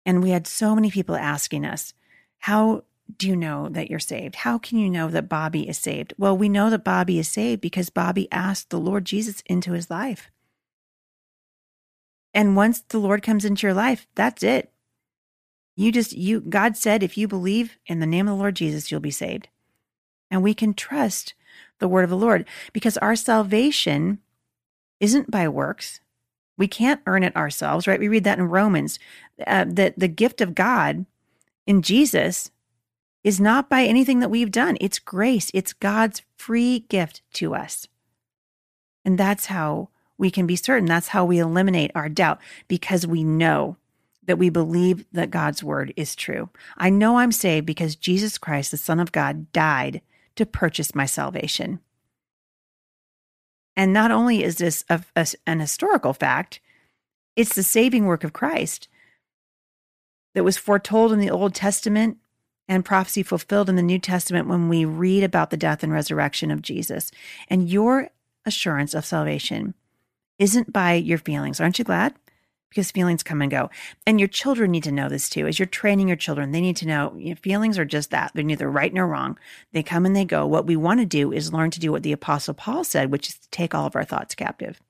And 0.05 0.21
we 0.21 0.31
had 0.31 0.47
so 0.47 0.75
many 0.75 0.91
people 0.91 1.15
asking 1.15 1.65
us, 1.65 1.93
How 2.39 2.83
do 3.17 3.27
you 3.27 3.35
know 3.35 3.69
that 3.69 3.89
you're 3.89 3.99
saved? 3.99 4.35
How 4.35 4.57
can 4.57 4.77
you 4.77 4.89
know 4.89 5.07
that 5.09 5.29
Bobby 5.29 5.67
is 5.67 5.77
saved? 5.77 6.13
Well, 6.17 6.37
we 6.37 6.49
know 6.49 6.69
that 6.69 6.83
Bobby 6.83 7.19
is 7.19 7.27
saved 7.27 7.61
because 7.61 7.89
Bobby 7.89 8.27
asked 8.31 8.69
the 8.69 8.79
Lord 8.79 9.05
Jesus 9.05 9.43
into 9.45 9.73
his 9.73 9.89
life. 9.89 10.29
And 12.33 12.55
once 12.55 12.81
the 12.81 12.97
Lord 12.99 13.21
comes 13.21 13.45
into 13.45 13.67
your 13.67 13.73
life, 13.75 14.07
that's 14.15 14.41
it. 14.41 14.71
You 15.75 15.91
just, 15.91 16.13
you, 16.13 16.41
God 16.41 16.77
said, 16.77 17.03
if 17.03 17.17
you 17.17 17.27
believe 17.27 17.77
in 17.85 17.99
the 17.99 18.05
name 18.05 18.27
of 18.27 18.35
the 18.35 18.39
Lord 18.39 18.55
Jesus, 18.55 18.91
you'll 18.91 18.99
be 18.99 19.11
saved. 19.11 19.49
And 20.31 20.41
we 20.41 20.53
can 20.53 20.73
trust 20.73 21.33
the 21.79 21.87
word 21.87 22.03
of 22.03 22.09
the 22.09 22.17
Lord 22.17 22.45
because 22.71 22.97
our 22.97 23.15
salvation 23.15 24.19
isn't 24.99 25.29
by 25.29 25.47
works. 25.47 25.99
We 26.57 26.67
can't 26.67 27.01
earn 27.05 27.23
it 27.23 27.35
ourselves, 27.35 27.87
right? 27.87 27.99
We 27.99 28.07
read 28.07 28.23
that 28.25 28.39
in 28.39 28.47
Romans 28.49 28.99
uh, 29.45 29.65
that 29.67 29.97
the 29.97 30.07
gift 30.07 30.41
of 30.41 30.55
God 30.55 31.05
in 31.65 31.81
Jesus 31.81 32.51
is 33.23 33.39
not 33.39 33.69
by 33.69 33.83
anything 33.83 34.19
that 34.19 34.29
we've 34.29 34.51
done. 34.51 34.77
It's 34.81 34.99
grace, 34.99 35.49
it's 35.53 35.73
God's 35.73 36.21
free 36.35 36.79
gift 36.89 37.21
to 37.33 37.55
us. 37.55 37.87
And 39.05 39.17
that's 39.17 39.47
how 39.47 39.89
we 40.17 40.29
can 40.29 40.45
be 40.45 40.55
certain. 40.55 40.85
That's 40.85 41.09
how 41.09 41.25
we 41.25 41.39
eliminate 41.39 41.91
our 41.95 42.09
doubt 42.09 42.39
because 42.67 43.07
we 43.07 43.23
know 43.23 43.77
that 44.25 44.37
we 44.37 44.49
believe 44.49 45.05
that 45.11 45.31
God's 45.31 45.63
word 45.63 45.93
is 45.97 46.15
true. 46.15 46.49
I 46.77 46.89
know 46.89 47.17
I'm 47.17 47.31
saved 47.31 47.65
because 47.65 47.95
Jesus 47.95 48.37
Christ, 48.37 48.71
the 48.71 48.77
Son 48.77 48.99
of 48.99 49.11
God, 49.11 49.51
died 49.51 50.01
to 50.35 50.45
purchase 50.45 50.95
my 50.95 51.05
salvation. 51.05 51.79
And 53.75 53.93
not 53.93 54.11
only 54.11 54.43
is 54.43 54.57
this 54.57 54.85
a, 54.89 55.01
a, 55.15 55.27
an 55.47 55.59
historical 55.59 56.13
fact, 56.13 56.59
it's 57.35 57.55
the 57.55 57.63
saving 57.63 58.05
work 58.05 58.23
of 58.23 58.33
Christ 58.33 58.87
that 60.35 60.43
was 60.43 60.57
foretold 60.57 61.11
in 61.11 61.19
the 61.19 61.31
Old 61.31 61.55
Testament 61.55 62.17
and 62.67 62.85
prophecy 62.85 63.23
fulfilled 63.23 63.69
in 63.69 63.75
the 63.75 63.81
New 63.81 63.99
Testament 63.99 64.47
when 64.47 64.69
we 64.69 64.85
read 64.85 65.23
about 65.23 65.49
the 65.49 65.57
death 65.57 65.83
and 65.83 65.91
resurrection 65.91 66.51
of 66.51 66.61
Jesus. 66.61 67.11
And 67.49 67.69
your 67.69 68.09
assurance 68.45 68.93
of 68.93 69.05
salvation 69.05 69.73
isn't 70.39 70.71
by 70.71 70.93
your 70.93 71.17
feelings. 71.17 71.59
Aren't 71.59 71.79
you 71.79 71.85
glad? 71.85 72.15
Because 72.73 72.89
feelings 72.89 73.21
come 73.21 73.41
and 73.41 73.51
go. 73.51 73.69
And 74.07 74.19
your 74.19 74.27
children 74.27 74.71
need 74.71 74.83
to 74.85 74.91
know 74.91 75.07
this 75.07 75.29
too. 75.29 75.45
As 75.45 75.59
you're 75.59 75.67
training 75.67 76.07
your 76.07 76.17
children, 76.17 76.51
they 76.51 76.61
need 76.61 76.75
to 76.77 76.87
know 76.87 77.13
you 77.15 77.29
know, 77.29 77.35
feelings 77.35 77.77
are 77.77 77.85
just 77.85 78.09
that. 78.09 78.31
They're 78.33 78.43
neither 78.43 78.69
right 78.69 78.91
nor 78.91 79.05
wrong. 79.05 79.37
They 79.73 79.83
come 79.83 80.07
and 80.07 80.15
they 80.15 80.25
go. 80.25 80.47
What 80.47 80.65
we 80.65 80.75
want 80.75 80.99
to 80.99 81.05
do 81.05 81.31
is 81.31 81.53
learn 81.53 81.69
to 81.71 81.79
do 81.79 81.91
what 81.91 82.01
the 82.01 82.11
Apostle 82.11 82.55
Paul 82.55 82.83
said, 82.83 83.11
which 83.11 83.29
is 83.29 83.35
to 83.35 83.49
take 83.51 83.75
all 83.75 83.85
of 83.85 83.95
our 83.95 84.03
thoughts 84.03 84.33
captive. 84.33 84.81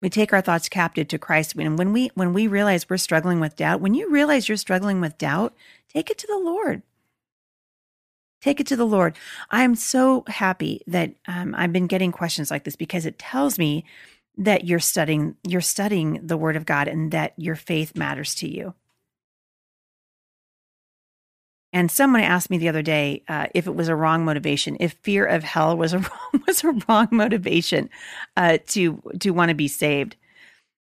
We 0.00 0.08
take 0.08 0.32
our 0.32 0.40
thoughts 0.40 0.70
captive 0.70 1.08
to 1.08 1.18
Christ. 1.18 1.54
And 1.54 1.78
when 1.78 1.92
we 1.92 2.10
when 2.14 2.32
we 2.32 2.46
realize 2.46 2.88
we're 2.88 2.96
struggling 2.96 3.38
with 3.38 3.56
doubt, 3.56 3.82
when 3.82 3.92
you 3.92 4.10
realize 4.10 4.48
you're 4.48 4.56
struggling 4.56 5.02
with 5.02 5.18
doubt, 5.18 5.54
take 5.92 6.10
it 6.10 6.16
to 6.18 6.26
the 6.26 6.38
Lord. 6.38 6.82
Take 8.40 8.60
it 8.60 8.66
to 8.66 8.76
the 8.76 8.86
Lord. 8.86 9.16
I 9.50 9.64
am 9.64 9.74
so 9.74 10.24
happy 10.28 10.82
that 10.86 11.14
um, 11.26 11.54
I've 11.56 11.72
been 11.72 11.86
getting 11.86 12.12
questions 12.12 12.50
like 12.50 12.64
this 12.64 12.76
because 12.76 13.06
it 13.06 13.18
tells 13.18 13.58
me 13.58 13.84
that 14.38 14.64
you're 14.64 14.80
studying 14.80 15.36
you're 15.46 15.60
studying 15.60 16.20
the 16.26 16.36
word 16.36 16.56
of 16.56 16.66
God 16.66 16.88
and 16.88 17.10
that 17.12 17.32
your 17.36 17.56
faith 17.56 17.96
matters 17.96 18.34
to 18.36 18.48
you. 18.48 18.74
And 21.72 21.90
someone 21.90 22.22
asked 22.22 22.50
me 22.50 22.58
the 22.58 22.68
other 22.68 22.82
day 22.82 23.24
uh, 23.28 23.46
if 23.52 23.66
it 23.66 23.74
was 23.74 23.88
a 23.88 23.96
wrong 23.96 24.24
motivation, 24.24 24.76
if 24.78 24.92
fear 25.02 25.26
of 25.26 25.42
hell 25.42 25.76
was 25.76 25.92
a 25.92 25.98
wrong, 26.32 26.42
was 26.46 26.62
a 26.62 26.70
wrong 26.88 27.08
motivation 27.10 27.90
uh, 28.36 28.58
to 28.68 29.02
to 29.20 29.30
want 29.30 29.48
to 29.50 29.54
be 29.54 29.68
saved. 29.68 30.16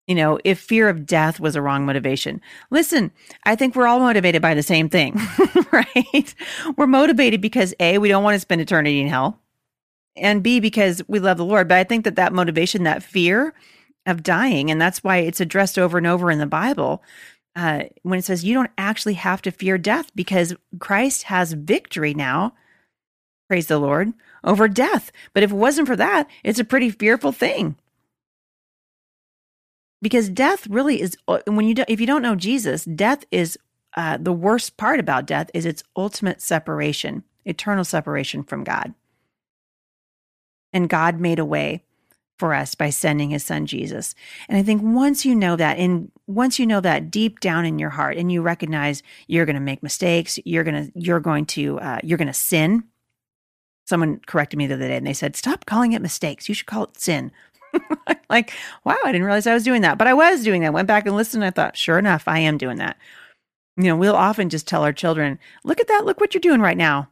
You 0.07 0.15
know, 0.15 0.37
if 0.43 0.59
fear 0.59 0.89
of 0.89 1.05
death 1.05 1.39
was 1.39 1.55
a 1.55 1.61
wrong 1.61 1.85
motivation. 1.85 2.41
Listen, 2.69 3.11
I 3.45 3.55
think 3.55 3.73
we're 3.73 3.87
all 3.87 3.99
motivated 3.99 4.41
by 4.41 4.53
the 4.53 4.61
same 4.61 4.89
thing, 4.89 5.17
right? 5.71 6.35
We're 6.75 6.87
motivated 6.87 7.39
because 7.39 7.73
a 7.79 7.97
we 7.97 8.09
don't 8.09 8.23
want 8.23 8.35
to 8.35 8.39
spend 8.39 8.59
eternity 8.61 8.99
in 8.99 9.07
hell 9.07 9.39
and 10.15 10.43
B, 10.43 10.59
because 10.59 11.01
we 11.07 11.19
love 11.19 11.37
the 11.37 11.45
Lord. 11.45 11.67
But 11.67 11.77
I 11.77 11.83
think 11.83 12.03
that 12.05 12.15
that 12.15 12.33
motivation, 12.33 12.83
that 12.83 13.03
fear 13.03 13.53
of 14.05 14.23
dying, 14.23 14.69
and 14.69 14.81
that's 14.81 15.03
why 15.03 15.17
it's 15.17 15.39
addressed 15.39 15.79
over 15.79 15.97
and 15.97 16.07
over 16.07 16.29
in 16.29 16.39
the 16.39 16.45
Bible. 16.45 17.03
Uh, 17.55 17.83
when 18.01 18.17
it 18.17 18.25
says 18.25 18.43
you 18.43 18.53
don't 18.53 18.71
actually 18.77 19.13
have 19.13 19.41
to 19.43 19.51
fear 19.51 19.77
death 19.77 20.09
because 20.15 20.55
Christ 20.79 21.23
has 21.23 21.53
victory 21.53 22.13
now, 22.13 22.53
praise 23.47 23.67
the 23.67 23.77
Lord, 23.77 24.13
over 24.43 24.67
death. 24.67 25.11
But 25.33 25.43
if 25.43 25.51
it 25.51 25.55
wasn't 25.55 25.87
for 25.87 25.95
that, 25.95 26.27
it's 26.43 26.59
a 26.59 26.63
pretty 26.63 26.89
fearful 26.89 27.31
thing. 27.31 27.75
Because 30.01 30.29
death 30.29 30.67
really 30.67 31.01
is 31.01 31.15
uh, 31.27 31.39
when 31.45 31.67
you 31.67 31.75
do, 31.75 31.85
if 31.87 32.01
you 32.01 32.07
don't 32.07 32.23
know 32.23 32.35
Jesus, 32.35 32.83
death 32.85 33.23
is 33.31 33.57
uh, 33.95 34.17
the 34.17 34.33
worst 34.33 34.75
part 34.75 34.99
about 34.99 35.27
death 35.27 35.49
is 35.53 35.65
its 35.65 35.83
ultimate 35.95 36.41
separation, 36.41 37.23
eternal 37.45 37.85
separation 37.85 38.43
from 38.43 38.63
God. 38.63 38.93
And 40.73 40.89
God 40.89 41.19
made 41.19 41.39
a 41.39 41.45
way 41.45 41.83
for 42.39 42.53
us 42.53 42.75
by 42.75 42.89
sending 42.89 43.29
his 43.29 43.43
son 43.43 43.65
Jesus. 43.65 44.15
And 44.49 44.57
I 44.57 44.63
think 44.63 44.81
once 44.83 45.25
you 45.25 45.35
know 45.35 45.55
that, 45.55 45.77
and 45.77 46.11
once 46.27 46.59
you 46.59 46.65
know 46.65 46.81
that 46.81 47.11
deep 47.11 47.39
down 47.39 47.65
in 47.65 47.79
your 47.79 47.91
heart, 47.91 48.17
and 48.17 48.31
you 48.31 48.41
recognize 48.41 49.03
you're 49.27 49.45
going 49.45 49.55
to 49.55 49.61
make 49.61 49.83
mistakes, 49.83 50.39
you're 50.43 50.63
going 50.63 50.87
to, 50.87 50.99
you're 50.99 51.19
going 51.19 51.45
to, 51.47 51.79
uh, 51.79 51.99
you're 52.03 52.17
going 52.17 52.27
to 52.27 52.33
sin. 52.33 52.83
Someone 53.85 54.19
corrected 54.25 54.57
me 54.57 54.67
the 54.67 54.73
other 54.75 54.87
day 54.87 54.97
and 54.97 55.05
they 55.05 55.13
said, 55.13 55.35
stop 55.35 55.65
calling 55.65 55.93
it 55.93 56.01
mistakes. 56.01 56.49
You 56.49 56.55
should 56.55 56.65
call 56.65 56.83
it 56.85 56.99
sin. 56.99 57.31
like, 58.29 58.53
wow, 58.83 58.97
I 59.03 59.11
didn't 59.11 59.25
realize 59.25 59.47
I 59.47 59.53
was 59.53 59.63
doing 59.63 59.81
that, 59.81 59.97
but 59.97 60.07
I 60.07 60.13
was 60.13 60.43
doing 60.43 60.61
that. 60.61 60.67
I 60.67 60.71
went 60.71 60.87
back 60.87 61.05
and 61.05 61.15
listened. 61.15 61.43
And 61.43 61.47
I 61.47 61.51
thought, 61.51 61.77
sure 61.77 61.99
enough, 61.99 62.27
I 62.27 62.39
am 62.39 62.57
doing 62.57 62.77
that. 62.77 62.97
You 63.77 63.85
know, 63.85 63.95
we'll 63.95 64.15
often 64.15 64.49
just 64.49 64.67
tell 64.67 64.83
our 64.83 64.93
children, 64.93 65.39
look 65.63 65.79
at 65.79 65.87
that. 65.87 66.05
Look 66.05 66.19
what 66.19 66.33
you're 66.33 66.41
doing 66.41 66.61
right 66.61 66.77
now. 66.77 67.09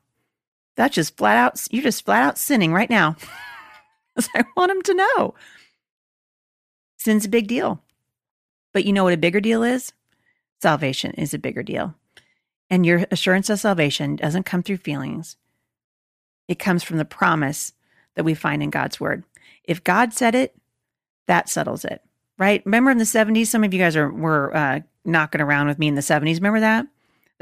That's 0.76 0.96
just 0.96 1.18
flat 1.18 1.38
out, 1.38 1.68
you're 1.72 1.84
just 1.84 2.06
flat 2.06 2.24
out 2.24 2.38
sinning 2.38 2.74
right 2.74 2.90
now. 2.90 3.16
I 4.36 4.44
want 4.56 4.70
them 4.70 4.82
to 4.84 4.94
know. 4.94 5.34
Sin's 6.98 7.26
a 7.26 7.30
big 7.30 7.48
deal. 7.48 7.82
But 8.74 8.86
you 8.86 8.94
know 8.94 9.04
what 9.04 9.14
a 9.14 9.18
bigger 9.18 9.42
deal 9.42 9.64
is? 9.64 9.94
Salvation 10.62 11.12
is 11.12 11.34
a 11.34 11.40
bigger 11.40 11.64
deal. 11.64 11.96
And 12.70 12.86
your 12.86 13.06
assurance 13.12 13.50
of 13.50 13.60
salvation 13.60 14.16
doesn't 14.16 14.46
come 14.46 14.64
through 14.64 14.78
feelings, 14.78 15.36
it 16.48 16.60
comes 16.60 16.84
from 16.84 16.98
the 16.98 17.06
promise 17.06 17.74
that 18.16 18.24
we 18.24 18.34
find 18.34 18.62
in 18.62 18.70
God's 18.70 19.00
word. 19.00 19.24
If 19.64 19.84
God 19.84 20.14
said 20.14 20.36
it, 20.36 20.56
that 21.28 21.48
settles 21.48 21.86
it, 21.86 22.02
right? 22.38 22.62
Remember 22.66 22.92
in 22.92 22.98
the 22.98 23.04
70s, 23.06 23.48
some 23.48 23.64
of 23.64 23.74
you 23.74 23.80
guys 23.80 23.96
are, 23.96 24.12
were 24.12 24.56
uh, 24.56 24.82
knocking 25.06 25.40
around 25.40 25.68
with 25.68 25.80
me 25.80 25.88
in 25.88 25.96
the 25.96 26.02
70s. 26.02 26.36
Remember 26.36 26.60
that? 26.60 26.88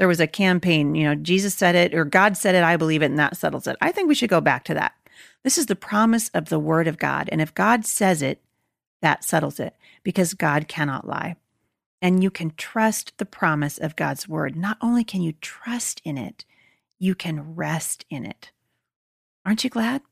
there 0.00 0.08
was 0.08 0.18
a 0.18 0.26
campaign, 0.26 0.94
you 0.94 1.04
know, 1.04 1.14
Jesus 1.14 1.54
said 1.54 1.74
it 1.74 1.94
or 1.94 2.06
God 2.06 2.34
said 2.34 2.54
it, 2.54 2.64
I 2.64 2.78
believe 2.78 3.02
it, 3.02 3.10
and 3.10 3.18
that 3.18 3.36
settles 3.36 3.66
it. 3.66 3.76
I 3.82 3.92
think 3.92 4.08
we 4.08 4.14
should 4.14 4.30
go 4.30 4.40
back 4.40 4.64
to 4.64 4.74
that. 4.74 4.94
This 5.42 5.58
is 5.58 5.66
the 5.66 5.76
promise 5.76 6.28
of 6.30 6.48
the 6.48 6.58
word 6.58 6.86
of 6.86 6.98
God. 6.98 7.28
And 7.32 7.40
if 7.40 7.54
God 7.54 7.86
says 7.86 8.22
it, 8.22 8.42
that 9.02 9.24
settles 9.24 9.58
it 9.58 9.74
because 10.02 10.34
God 10.34 10.68
cannot 10.68 11.06
lie. 11.06 11.36
And 12.02 12.22
you 12.22 12.30
can 12.30 12.52
trust 12.56 13.16
the 13.18 13.26
promise 13.26 13.78
of 13.78 13.96
God's 13.96 14.28
word. 14.28 14.56
Not 14.56 14.78
only 14.80 15.04
can 15.04 15.22
you 15.22 15.32
trust 15.40 16.00
in 16.04 16.18
it, 16.18 16.44
you 16.98 17.14
can 17.14 17.54
rest 17.54 18.04
in 18.10 18.26
it. 18.26 18.52
Aren't 19.44 19.64
you 19.64 19.70
glad? 19.70 20.02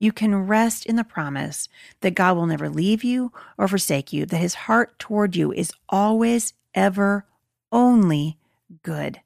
You 0.00 0.12
can 0.12 0.46
rest 0.46 0.86
in 0.86 0.94
the 0.94 1.04
promise 1.04 1.68
that 2.00 2.14
God 2.14 2.36
will 2.36 2.46
never 2.46 2.68
leave 2.68 3.02
you 3.02 3.32
or 3.56 3.66
forsake 3.66 4.12
you, 4.12 4.26
that 4.26 4.36
his 4.36 4.54
heart 4.54 4.96
toward 4.98 5.34
you 5.34 5.52
is 5.52 5.72
always, 5.88 6.52
ever, 6.74 7.26
only 7.72 8.38
good 8.84 9.20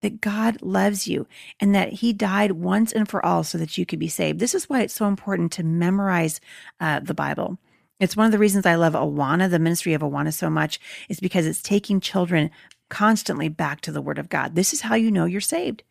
that 0.00 0.20
God 0.20 0.62
loves 0.62 1.08
you 1.08 1.26
and 1.60 1.74
that 1.74 1.94
He 1.94 2.12
died 2.12 2.52
once 2.52 2.92
and 2.92 3.08
for 3.08 3.24
all 3.24 3.44
so 3.44 3.58
that 3.58 3.76
you 3.76 3.84
could 3.84 3.98
be 3.98 4.08
saved. 4.08 4.38
This 4.38 4.54
is 4.54 4.68
why 4.68 4.82
it's 4.82 4.94
so 4.94 5.06
important 5.06 5.52
to 5.52 5.62
memorize 5.62 6.40
uh, 6.80 7.00
the 7.00 7.14
Bible. 7.14 7.58
It's 8.00 8.16
one 8.16 8.26
of 8.26 8.32
the 8.32 8.38
reasons 8.38 8.64
I 8.64 8.76
love 8.76 8.92
Awana, 8.92 9.50
the 9.50 9.58
ministry 9.58 9.92
of 9.92 10.02
Awana, 10.02 10.32
so 10.32 10.48
much, 10.48 10.78
is 11.08 11.18
because 11.18 11.46
it's 11.46 11.62
taking 11.62 12.00
children 12.00 12.50
constantly 12.88 13.48
back 13.48 13.80
to 13.82 13.92
the 13.92 14.00
Word 14.00 14.18
of 14.18 14.28
God. 14.28 14.54
This 14.54 14.72
is 14.72 14.82
how 14.82 14.94
you 14.94 15.10
know 15.10 15.24
you're 15.24 15.40
saved. 15.40 15.82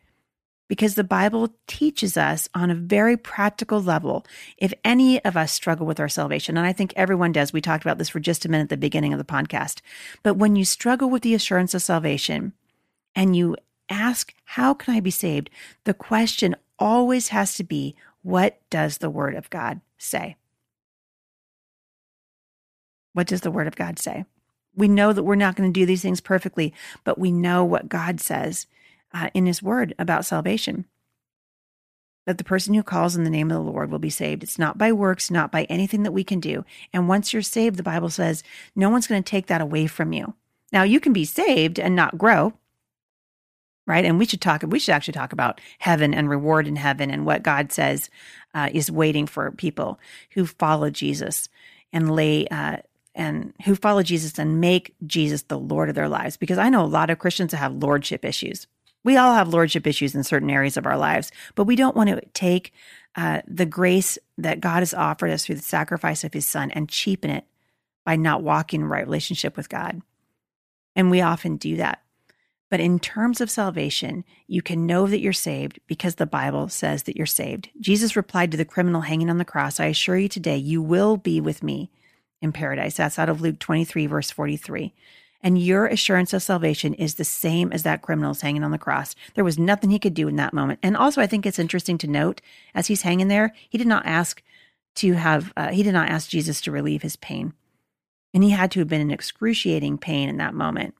Because 0.70 0.96
the 0.96 1.04
Bible 1.04 1.54
teaches 1.66 2.18
us 2.18 2.50
on 2.54 2.70
a 2.70 2.76
very 2.76 3.16
practical 3.16 3.82
level 3.82 4.26
if 4.58 4.74
any 4.84 5.24
of 5.24 5.38
us 5.38 5.54
struggle 5.54 5.86
with 5.86 6.00
our 6.00 6.10
salvation, 6.10 6.58
and 6.58 6.68
I 6.68 6.74
think 6.74 6.92
everyone 6.96 7.32
does. 7.32 7.54
We 7.54 7.62
talked 7.62 7.86
about 7.86 7.98
this 7.98 8.10
for 8.10 8.20
just 8.20 8.44
a 8.44 8.50
minute 8.50 8.64
at 8.64 8.70
the 8.70 8.78
beginning 8.78 9.14
of 9.14 9.20
the 9.20 9.26
podcast. 9.26 9.80
But 10.24 10.34
when 10.34 10.58
you 10.58 10.66
struggle 10.66 11.10
with 11.10 11.24
the 11.24 11.34
assurance 11.34 11.74
of 11.74 11.82
salvation 11.82 12.52
and 13.16 13.34
you 13.34 13.56
ask, 13.90 14.34
How 14.46 14.74
can 14.74 14.94
I 14.94 15.00
be 15.00 15.12
saved? 15.12 15.50
the 15.84 15.94
question 15.94 16.56
always 16.80 17.30
has 17.30 17.56
to 17.56 17.64
be, 17.64 17.96
What 18.22 18.60
does 18.70 18.98
the 18.98 19.10
Word 19.10 19.36
of 19.36 19.50
God 19.50 19.82
say? 19.98 20.36
What 23.14 23.28
does 23.28 23.42
the 23.42 23.52
Word 23.52 23.68
of 23.68 23.76
God 23.76 24.00
say? 24.00 24.26
We 24.76 24.88
know 24.88 25.12
that 25.12 25.24
we're 25.24 25.36
not 25.36 25.56
going 25.56 25.72
to 25.72 25.80
do 25.80 25.86
these 25.88 26.04
things 26.04 26.22
perfectly, 26.22 26.74
but 27.04 27.18
we 27.18 27.32
know 27.32 27.66
what 27.66 27.90
God 27.90 28.22
says 28.22 28.68
uh, 29.14 29.30
in 29.34 29.48
His 29.48 29.64
Word 29.64 29.96
about 29.98 30.26
salvation. 30.26 30.86
That 32.28 32.38
the 32.38 32.44
person 32.44 32.74
who 32.74 32.84
calls 32.84 33.16
in 33.16 33.24
the 33.24 33.30
name 33.30 33.50
of 33.50 33.56
the 33.56 33.72
Lord 33.72 33.90
will 33.90 34.00
be 34.00 34.10
saved. 34.10 34.44
It's 34.44 34.60
not 34.60 34.78
by 34.78 34.92
works, 34.92 35.32
not 35.32 35.52
by 35.52 35.64
anything 35.64 36.04
that 36.04 36.12
we 36.12 36.24
can 36.24 36.40
do. 36.40 36.66
And 36.94 37.08
once 37.08 37.32
you're 37.32 37.42
saved, 37.42 37.78
the 37.78 37.84
Bible 37.84 38.10
says 38.10 38.44
no 38.76 38.90
one's 38.90 39.08
going 39.08 39.24
to 39.24 39.30
take 39.30 39.48
that 39.48 39.62
away 39.62 39.88
from 39.88 40.14
you. 40.14 40.36
Now, 40.74 40.84
you 40.84 41.00
can 41.00 41.14
be 41.14 41.26
saved 41.26 41.80
and 41.80 41.96
not 41.96 42.18
grow 42.18 42.54
right? 43.88 44.06
And 44.06 44.20
we 44.20 44.26
should 44.26 44.42
talk, 44.42 44.62
we 44.64 44.78
should 44.78 44.94
actually 44.94 45.14
talk 45.14 45.34
about 45.34 45.60
heaven 45.80 46.14
and 46.14 46.30
reward 46.30 46.68
in 46.68 46.76
heaven 46.76 47.10
and 47.10 47.26
what 47.26 47.42
God 47.42 47.72
says 47.72 48.10
uh, 48.54 48.70
is 48.72 48.92
waiting 48.92 49.26
for 49.26 49.50
people 49.52 50.00
who 50.32 50.46
follow 50.46 50.92
Jesus 50.92 51.50
and 51.92 52.14
lay, 52.14 52.48
uh, 52.50 52.78
and 53.16 53.54
who 53.66 53.76
follow 53.76 54.04
Jesus 54.04 54.38
and 54.38 54.62
make 54.62 54.94
Jesus 55.08 55.44
the 55.44 55.58
Lord 55.58 55.90
of 55.90 55.96
their 55.96 56.10
lives. 56.10 56.38
Because 56.38 56.60
I 56.60 56.70
know 56.70 56.84
a 56.84 56.86
lot 56.86 57.10
of 57.10 57.18
Christians 57.18 57.52
that 57.52 57.58
have 57.58 57.74
lordship 57.74 58.24
issues. 58.24 58.68
We 59.04 59.16
all 59.16 59.34
have 59.34 59.48
lordship 59.48 59.88
issues 59.88 60.14
in 60.14 60.24
certain 60.24 60.50
areas 60.50 60.76
of 60.76 60.86
our 60.86 60.98
lives, 60.98 61.32
but 61.56 61.64
we 61.64 61.78
don't 61.78 61.96
want 61.96 62.10
to 62.10 62.22
take 62.34 62.74
uh, 63.16 63.42
the 63.48 63.66
grace 63.66 64.18
that 64.38 64.60
God 64.60 64.80
has 64.80 64.94
offered 64.94 65.32
us 65.32 65.46
through 65.46 65.56
the 65.56 65.62
sacrifice 65.62 66.24
of 66.24 66.34
his 66.34 66.46
son 66.46 66.72
and 66.72 66.90
cheapen 66.90 67.32
it 67.32 67.46
by 68.06 68.18
not 68.18 68.44
walking 68.44 68.82
in 68.82 68.88
right 68.88 69.06
relationship 69.06 69.56
with 69.56 69.70
God. 69.70 70.02
And 70.96 71.10
we 71.10 71.22
often 71.22 71.58
do 71.58 71.78
that. 71.78 72.02
But 72.70 72.80
in 72.80 73.00
terms 73.00 73.40
of 73.40 73.50
salvation, 73.50 74.26
you 74.48 74.62
can 74.62 74.86
know 74.86 75.08
that 75.08 75.20
you're 75.20 75.34
saved 75.34 75.80
because 75.88 76.16
the 76.16 76.26
Bible 76.26 76.68
says 76.68 77.04
that 77.04 77.16
you're 77.16 77.26
saved. 77.26 77.70
Jesus 77.80 78.16
replied 78.16 78.52
to 78.52 78.58
the 78.58 78.66
criminal 78.66 79.02
hanging 79.02 79.30
on 79.30 79.38
the 79.38 79.46
cross, 79.46 79.80
I 79.80 79.86
assure 79.86 80.18
you 80.18 80.28
today, 80.28 80.58
you 80.58 80.82
will 80.82 81.16
be 81.16 81.40
with 81.40 81.64
me 81.64 81.90
in 82.42 82.52
paradise. 82.52 82.98
That's 82.98 83.18
out 83.18 83.30
of 83.30 83.42
Luke 83.42 83.60
23, 83.60 84.08
verse 84.08 84.32
43. 84.32 84.94
And 85.42 85.62
your 85.62 85.86
assurance 85.86 86.34
of 86.34 86.44
salvation 86.44 86.94
is 86.96 87.16
the 87.16 87.24
same 87.24 87.72
as 87.72 87.84
that 87.84 88.02
criminal's 88.02 88.42
hanging 88.42 88.64
on 88.64 88.72
the 88.72 88.78
cross. 88.78 89.16
There 89.36 89.44
was 89.44 89.60
nothing 89.60 89.92
he 89.92 90.00
could 90.00 90.14
do 90.14 90.28
in 90.28 90.36
that 90.38 90.54
moment. 90.54 90.80
And 90.82 90.98
also, 90.98 91.22
I 91.22 91.28
think 91.28 91.46
it's 91.46 91.60
interesting 91.60 91.98
to 92.00 92.08
note 92.08 92.42
as 92.74 92.88
he's 92.88 93.04
hanging 93.04 93.28
there, 93.28 93.54
he 93.70 93.78
did 93.78 93.88
not 93.88 94.06
ask 94.06 94.42
to 94.96 95.14
have, 95.14 95.54
uh, 95.56 95.70
he 95.70 95.84
did 95.84 95.94
not 95.94 96.10
ask 96.10 96.30
Jesus 96.30 96.60
to 96.62 96.72
relieve 96.72 97.04
his 97.04 97.16
pain. 97.16 97.54
And 98.34 98.44
he 98.44 98.50
had 98.50 98.72
to 98.72 98.80
have 98.80 98.88
been 98.88 99.02
in 99.02 99.12
excruciating 99.12 100.00
pain 100.00 100.28
in 100.28 100.38
that 100.38 100.54
moment. 100.54 100.96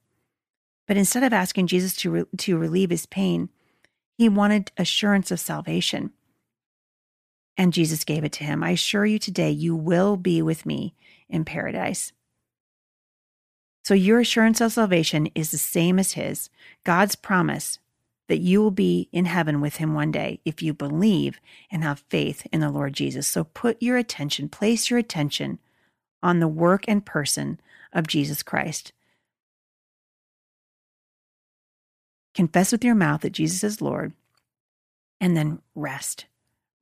But 0.88 0.98
instead 0.98 1.24
of 1.24 1.34
asking 1.34 1.68
Jesus 1.68 1.96
to, 1.98 2.10
re- 2.10 2.26
to 2.38 2.58
relieve 2.58 2.90
his 2.90 3.06
pain, 3.06 3.50
he 4.18 4.30
wanted 4.30 4.72
assurance 4.78 5.32
of 5.32 5.40
salvation. 5.40 6.12
And 7.58 7.74
Jesus 7.74 8.04
gave 8.04 8.24
it 8.24 8.32
to 8.34 8.44
him. 8.44 8.64
I 8.64 8.72
assure 8.72 9.06
you 9.06 9.20
today, 9.20 9.52
you 9.52 9.76
will 9.76 10.16
be 10.16 10.42
with 10.42 10.66
me 10.66 10.96
in 11.30 11.44
paradise. 11.44 12.14
So 13.84 13.94
your 13.94 14.20
assurance 14.20 14.60
of 14.62 14.74
salvation 14.74 15.30
is 15.34 15.52
the 15.52 15.58
same 15.58 15.98
as 16.00 16.14
his, 16.14 16.50
God's 16.84 17.16
promise 17.16 17.80
that 18.28 18.40
you 18.40 18.62
will 18.62 18.72
be 18.72 19.08
in 19.12 19.26
heaven 19.26 19.62
with 19.62 19.78
him 19.78 19.94
one 19.94 20.12
day 20.12 20.42
if 20.44 20.62
you 20.62 20.74
believe 20.74 21.40
and 21.72 21.84
have 21.84 22.04
faith 22.10 22.46
in 22.52 22.60
the 22.60 22.70
Lord 22.70 22.94
Jesus. 22.94 23.28
So 23.28 23.46
put 23.46 23.82
your 23.82 23.98
attention, 23.98 24.50
place 24.50 24.90
your 24.90 25.00
attention 25.00 25.60
on 26.22 26.40
the 26.40 26.48
work 26.48 26.84
and 26.88 27.06
person 27.06 27.60
of 27.94 28.08
Jesus 28.08 28.44
Christ. 28.44 28.92
Confess 32.38 32.72
with 32.72 32.86
your 32.86 32.96
mouth 32.96 33.22
that 33.22 33.32
Jesus 33.32 33.64
is 33.64 33.82
Lord, 33.82 34.14
and 35.20 35.36
then 35.36 35.60
rest. 35.74 36.28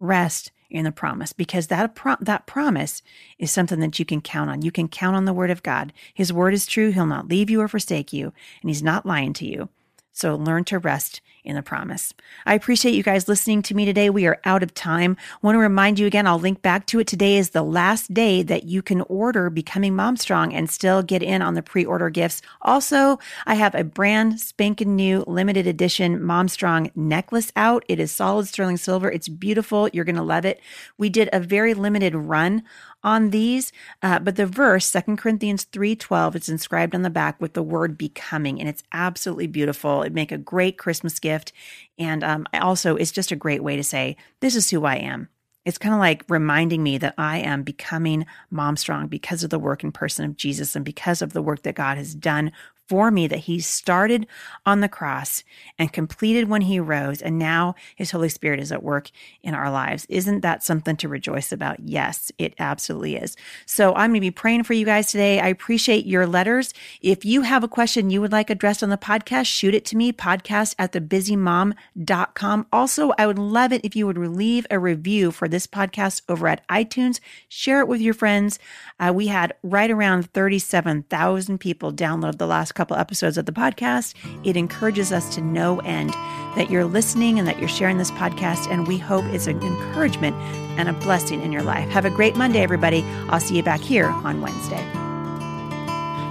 Rest 0.02 0.52
in 0.70 0.84
the 0.84 0.92
promise 0.92 1.32
because 1.32 1.68
that 1.68 1.96
pro- 1.96 2.18
that 2.20 2.46
promise 2.46 3.02
is 3.40 3.52
something 3.52 3.80
that 3.80 3.98
you 3.98 4.04
can 4.04 4.20
count 4.20 4.50
on. 4.50 4.62
You 4.62 4.72
can 4.72 4.90
count 4.90 5.16
on 5.16 5.24
the 5.24 5.34
word 5.34 5.50
of 5.50 5.64
God. 5.64 5.94
His 6.14 6.34
word 6.34 6.54
is 6.54 6.66
true. 6.66 6.92
He'll 6.92 7.06
not 7.06 7.30
leave 7.30 7.50
you 7.50 7.62
or 7.62 7.70
forsake 7.70 8.12
you, 8.12 8.34
and 8.62 8.70
he's 8.70 8.84
not 8.84 9.06
lying 9.06 9.32
to 9.34 9.48
you. 9.48 9.70
So 10.12 10.36
learn 10.36 10.66
to 10.66 10.78
rest 10.78 11.22
in 11.46 11.56
the 11.56 11.62
promise. 11.62 12.14
I 12.46 12.54
appreciate 12.54 12.96
you 12.96 13.04
guys 13.04 13.28
listening 13.28 13.62
to 13.64 13.76
me 13.76 13.86
today. 13.86 14.10
We 14.10 14.26
are 14.26 14.40
out 14.46 14.64
of 14.64 14.74
time. 14.74 15.16
I 15.20 15.38
want 15.42 15.56
to 15.56 15.60
remind 15.60 16.00
you 16.00 16.08
again, 16.08 16.28
I'll 16.28 16.40
link 16.40 16.62
back 16.62 16.86
to 16.88 17.00
it. 17.00 17.08
Today 17.08 17.38
is 17.38 17.52
the 17.52 17.64
last 17.64 18.14
day 18.14 18.44
that 18.44 18.64
you 18.64 18.82
can 18.82 19.02
order 19.02 19.50
Becoming 19.50 19.96
Mom 19.96 20.18
Strong 20.18 20.54
and 20.54 20.70
still 20.70 21.04
get 21.04 21.24
in 21.24 21.42
on 21.42 21.54
the 21.54 21.62
pre 21.62 21.86
order 21.86 22.10
gifts. 22.10 22.42
Also, 22.62 23.20
I 23.46 23.56
have 23.56 23.76
a 23.76 23.84
brand 23.84 24.40
spanking 24.40 24.96
new 24.96 25.24
limited 25.28 25.68
edition 25.68 26.22
Mom 26.22 26.48
Strong 26.48 26.92
necklace 26.96 27.52
out. 27.56 27.86
It 27.88 28.00
is 28.00 28.12
solid 28.12 28.48
sterling 28.48 28.78
silver. 28.78 29.12
It's 29.12 29.30
beautiful. 29.30 29.90
You're 29.94 30.06
going 30.06 30.16
to 30.16 30.24
love 30.24 30.46
it. 30.46 30.60
We 30.98 31.10
did 31.10 31.30
a 31.32 31.40
very 31.40 31.74
limited 31.74 32.16
run 32.16 32.64
on 33.06 33.30
these. 33.30 33.72
Uh, 34.02 34.20
but 34.20 34.36
the 34.36 34.48
verse, 34.48 34.86
Second 34.86 35.18
Corinthians 35.18 35.66
3.12, 35.66 36.36
it's 36.36 36.50
inscribed 36.50 36.96
on 36.96 37.04
the 37.04 37.10
back 37.10 37.40
with 37.40 37.54
the 37.54 37.64
word 37.64 37.98
becoming, 37.98 38.60
and 38.60 38.68
it's 38.68 38.84
absolutely 38.92 39.48
beautiful. 39.48 40.02
It'd 40.02 40.16
make 40.16 40.32
a 40.32 40.38
great 40.38 40.78
Christmas 40.78 41.20
gift. 41.20 41.54
And 41.98 42.24
um, 42.24 42.48
also, 42.54 42.96
it's 42.96 43.12
just 43.12 43.32
a 43.32 43.38
great 43.38 43.64
way 43.64 43.78
to 43.78 43.84
say, 43.84 44.18
this 44.42 44.56
is 44.56 44.72
who 44.72 44.84
I 44.84 44.96
am. 44.96 45.30
It's 45.66 45.78
kind 45.80 45.96
of 45.96 46.00
like 46.00 46.24
reminding 46.30 46.84
me 46.84 46.98
that 47.00 47.16
I 47.18 47.40
am 47.40 47.64
becoming 47.64 48.26
mom 48.52 48.78
strong 48.78 49.08
because 49.08 49.44
of 49.44 49.50
the 49.50 49.58
work 49.58 49.84
and 49.84 49.94
person 49.94 50.26
of 50.26 50.38
Jesus 50.38 50.76
and 50.76 50.86
because 50.86 51.22
of 51.22 51.34
the 51.34 51.42
work 51.42 51.64
that 51.64 51.76
God 51.76 51.98
has 51.98 52.14
done 52.14 52.52
for 52.88 53.10
me 53.12 53.28
that 53.28 53.40
he 53.40 53.60
started 53.60 54.28
on 54.66 54.82
the 54.82 54.90
cross 54.90 55.44
and 55.80 55.92
completed 55.92 56.50
when 56.50 56.62
he 56.62 56.80
rose. 56.80 57.22
And 57.22 57.40
now 57.40 57.76
his 57.96 58.12
Holy 58.12 58.30
Spirit 58.30 58.60
is 58.60 58.72
at 58.72 58.84
work 58.84 59.10
in 59.42 59.56
our 59.56 59.72
lives. 59.72 60.06
Isn't 60.10 60.42
that 60.42 60.64
something 60.64 60.96
to 60.98 61.10
rejoice 61.10 61.52
about? 61.52 61.80
Yes, 61.80 62.32
it 62.38 62.54
absolutely 62.60 63.16
is. 63.16 63.36
So 63.66 63.94
I'm 63.96 64.12
going 64.12 64.22
to 64.22 64.22
be 64.22 64.32
praying 64.32 64.64
for 64.64 64.74
you 64.74 64.86
guys 64.86 65.12
today. 65.12 65.40
I 65.40 65.48
appreciate 65.48 66.06
your 66.06 66.28
letters. 66.28 66.74
If 67.02 67.26
you 67.26 67.42
have 67.42 67.64
a 67.64 67.68
question 67.68 68.10
you 68.10 68.22
would 68.22 68.32
like 68.32 68.50
addressed 68.50 68.84
on 68.84 68.90
the 68.90 68.98
podcast, 68.98 69.48
shoot 69.48 69.74
it 69.74 69.86
to 69.86 69.98
me, 69.98 70.14
podcast 70.14 70.76
at 70.78 70.92
thebusymom.com. 70.92 72.68
Also, 72.72 73.12
I 73.18 73.26
would 73.26 73.40
love 73.40 73.74
it 73.74 73.82
if 73.84 73.96
you 73.96 74.06
would 74.06 74.18
leave 74.18 74.68
a 74.70 74.80
review 74.80 75.32
for 75.32 75.48
this 75.48 75.66
podcast 75.66 76.22
over 76.30 76.48
at 76.48 76.68
iTunes. 76.68 77.20
Share 77.50 77.80
it 77.80 77.88
with 77.88 78.02
your 78.02 78.14
friends. 78.14 78.60
Uh, 79.00 79.12
we 79.16 79.28
had 79.28 79.54
right 79.64 79.90
around 79.90 80.32
37,000 80.34 81.58
people 81.58 81.92
download 81.92 82.38
the 82.38 82.48
last 82.48 82.75
couple 82.76 82.96
episodes 82.96 83.38
of 83.38 83.46
the 83.46 83.52
podcast. 83.52 84.14
It 84.44 84.56
encourages 84.56 85.12
us 85.12 85.34
to 85.36 85.42
no 85.42 85.80
end 85.80 86.12
that 86.56 86.70
you're 86.70 86.86
listening 86.86 87.40
and 87.40 87.48
that 87.48 87.60
you're 87.60 87.68
sharing 87.68 87.98
this 87.98 88.12
podcast. 88.12 88.70
And 88.70 88.88
we 88.88 88.98
hope 88.98 89.26
it's 89.26 89.48
an 89.48 89.62
encouragement 89.62 90.36
and 90.78 90.88
a 90.88 90.94
blessing 90.94 91.42
in 91.42 91.52
your 91.52 91.64
life. 91.64 91.90
Have 91.90 92.06
a 92.06 92.10
great 92.10 92.36
Monday, 92.36 92.62
everybody. 92.62 93.04
I'll 93.30 93.40
see 93.40 93.58
you 93.58 93.64
back 93.64 93.82
here 93.82 94.08
on 94.08 94.42
Wednesday. 94.42 94.84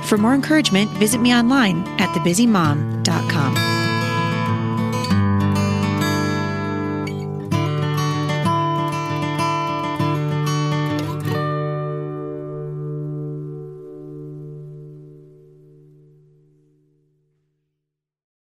For 0.06 0.18
more 0.18 0.34
encouragement, 0.34 0.90
visit 0.92 1.20
me 1.20 1.34
online 1.34 1.86
at 1.98 2.14
thebusymom.com. 2.14 3.83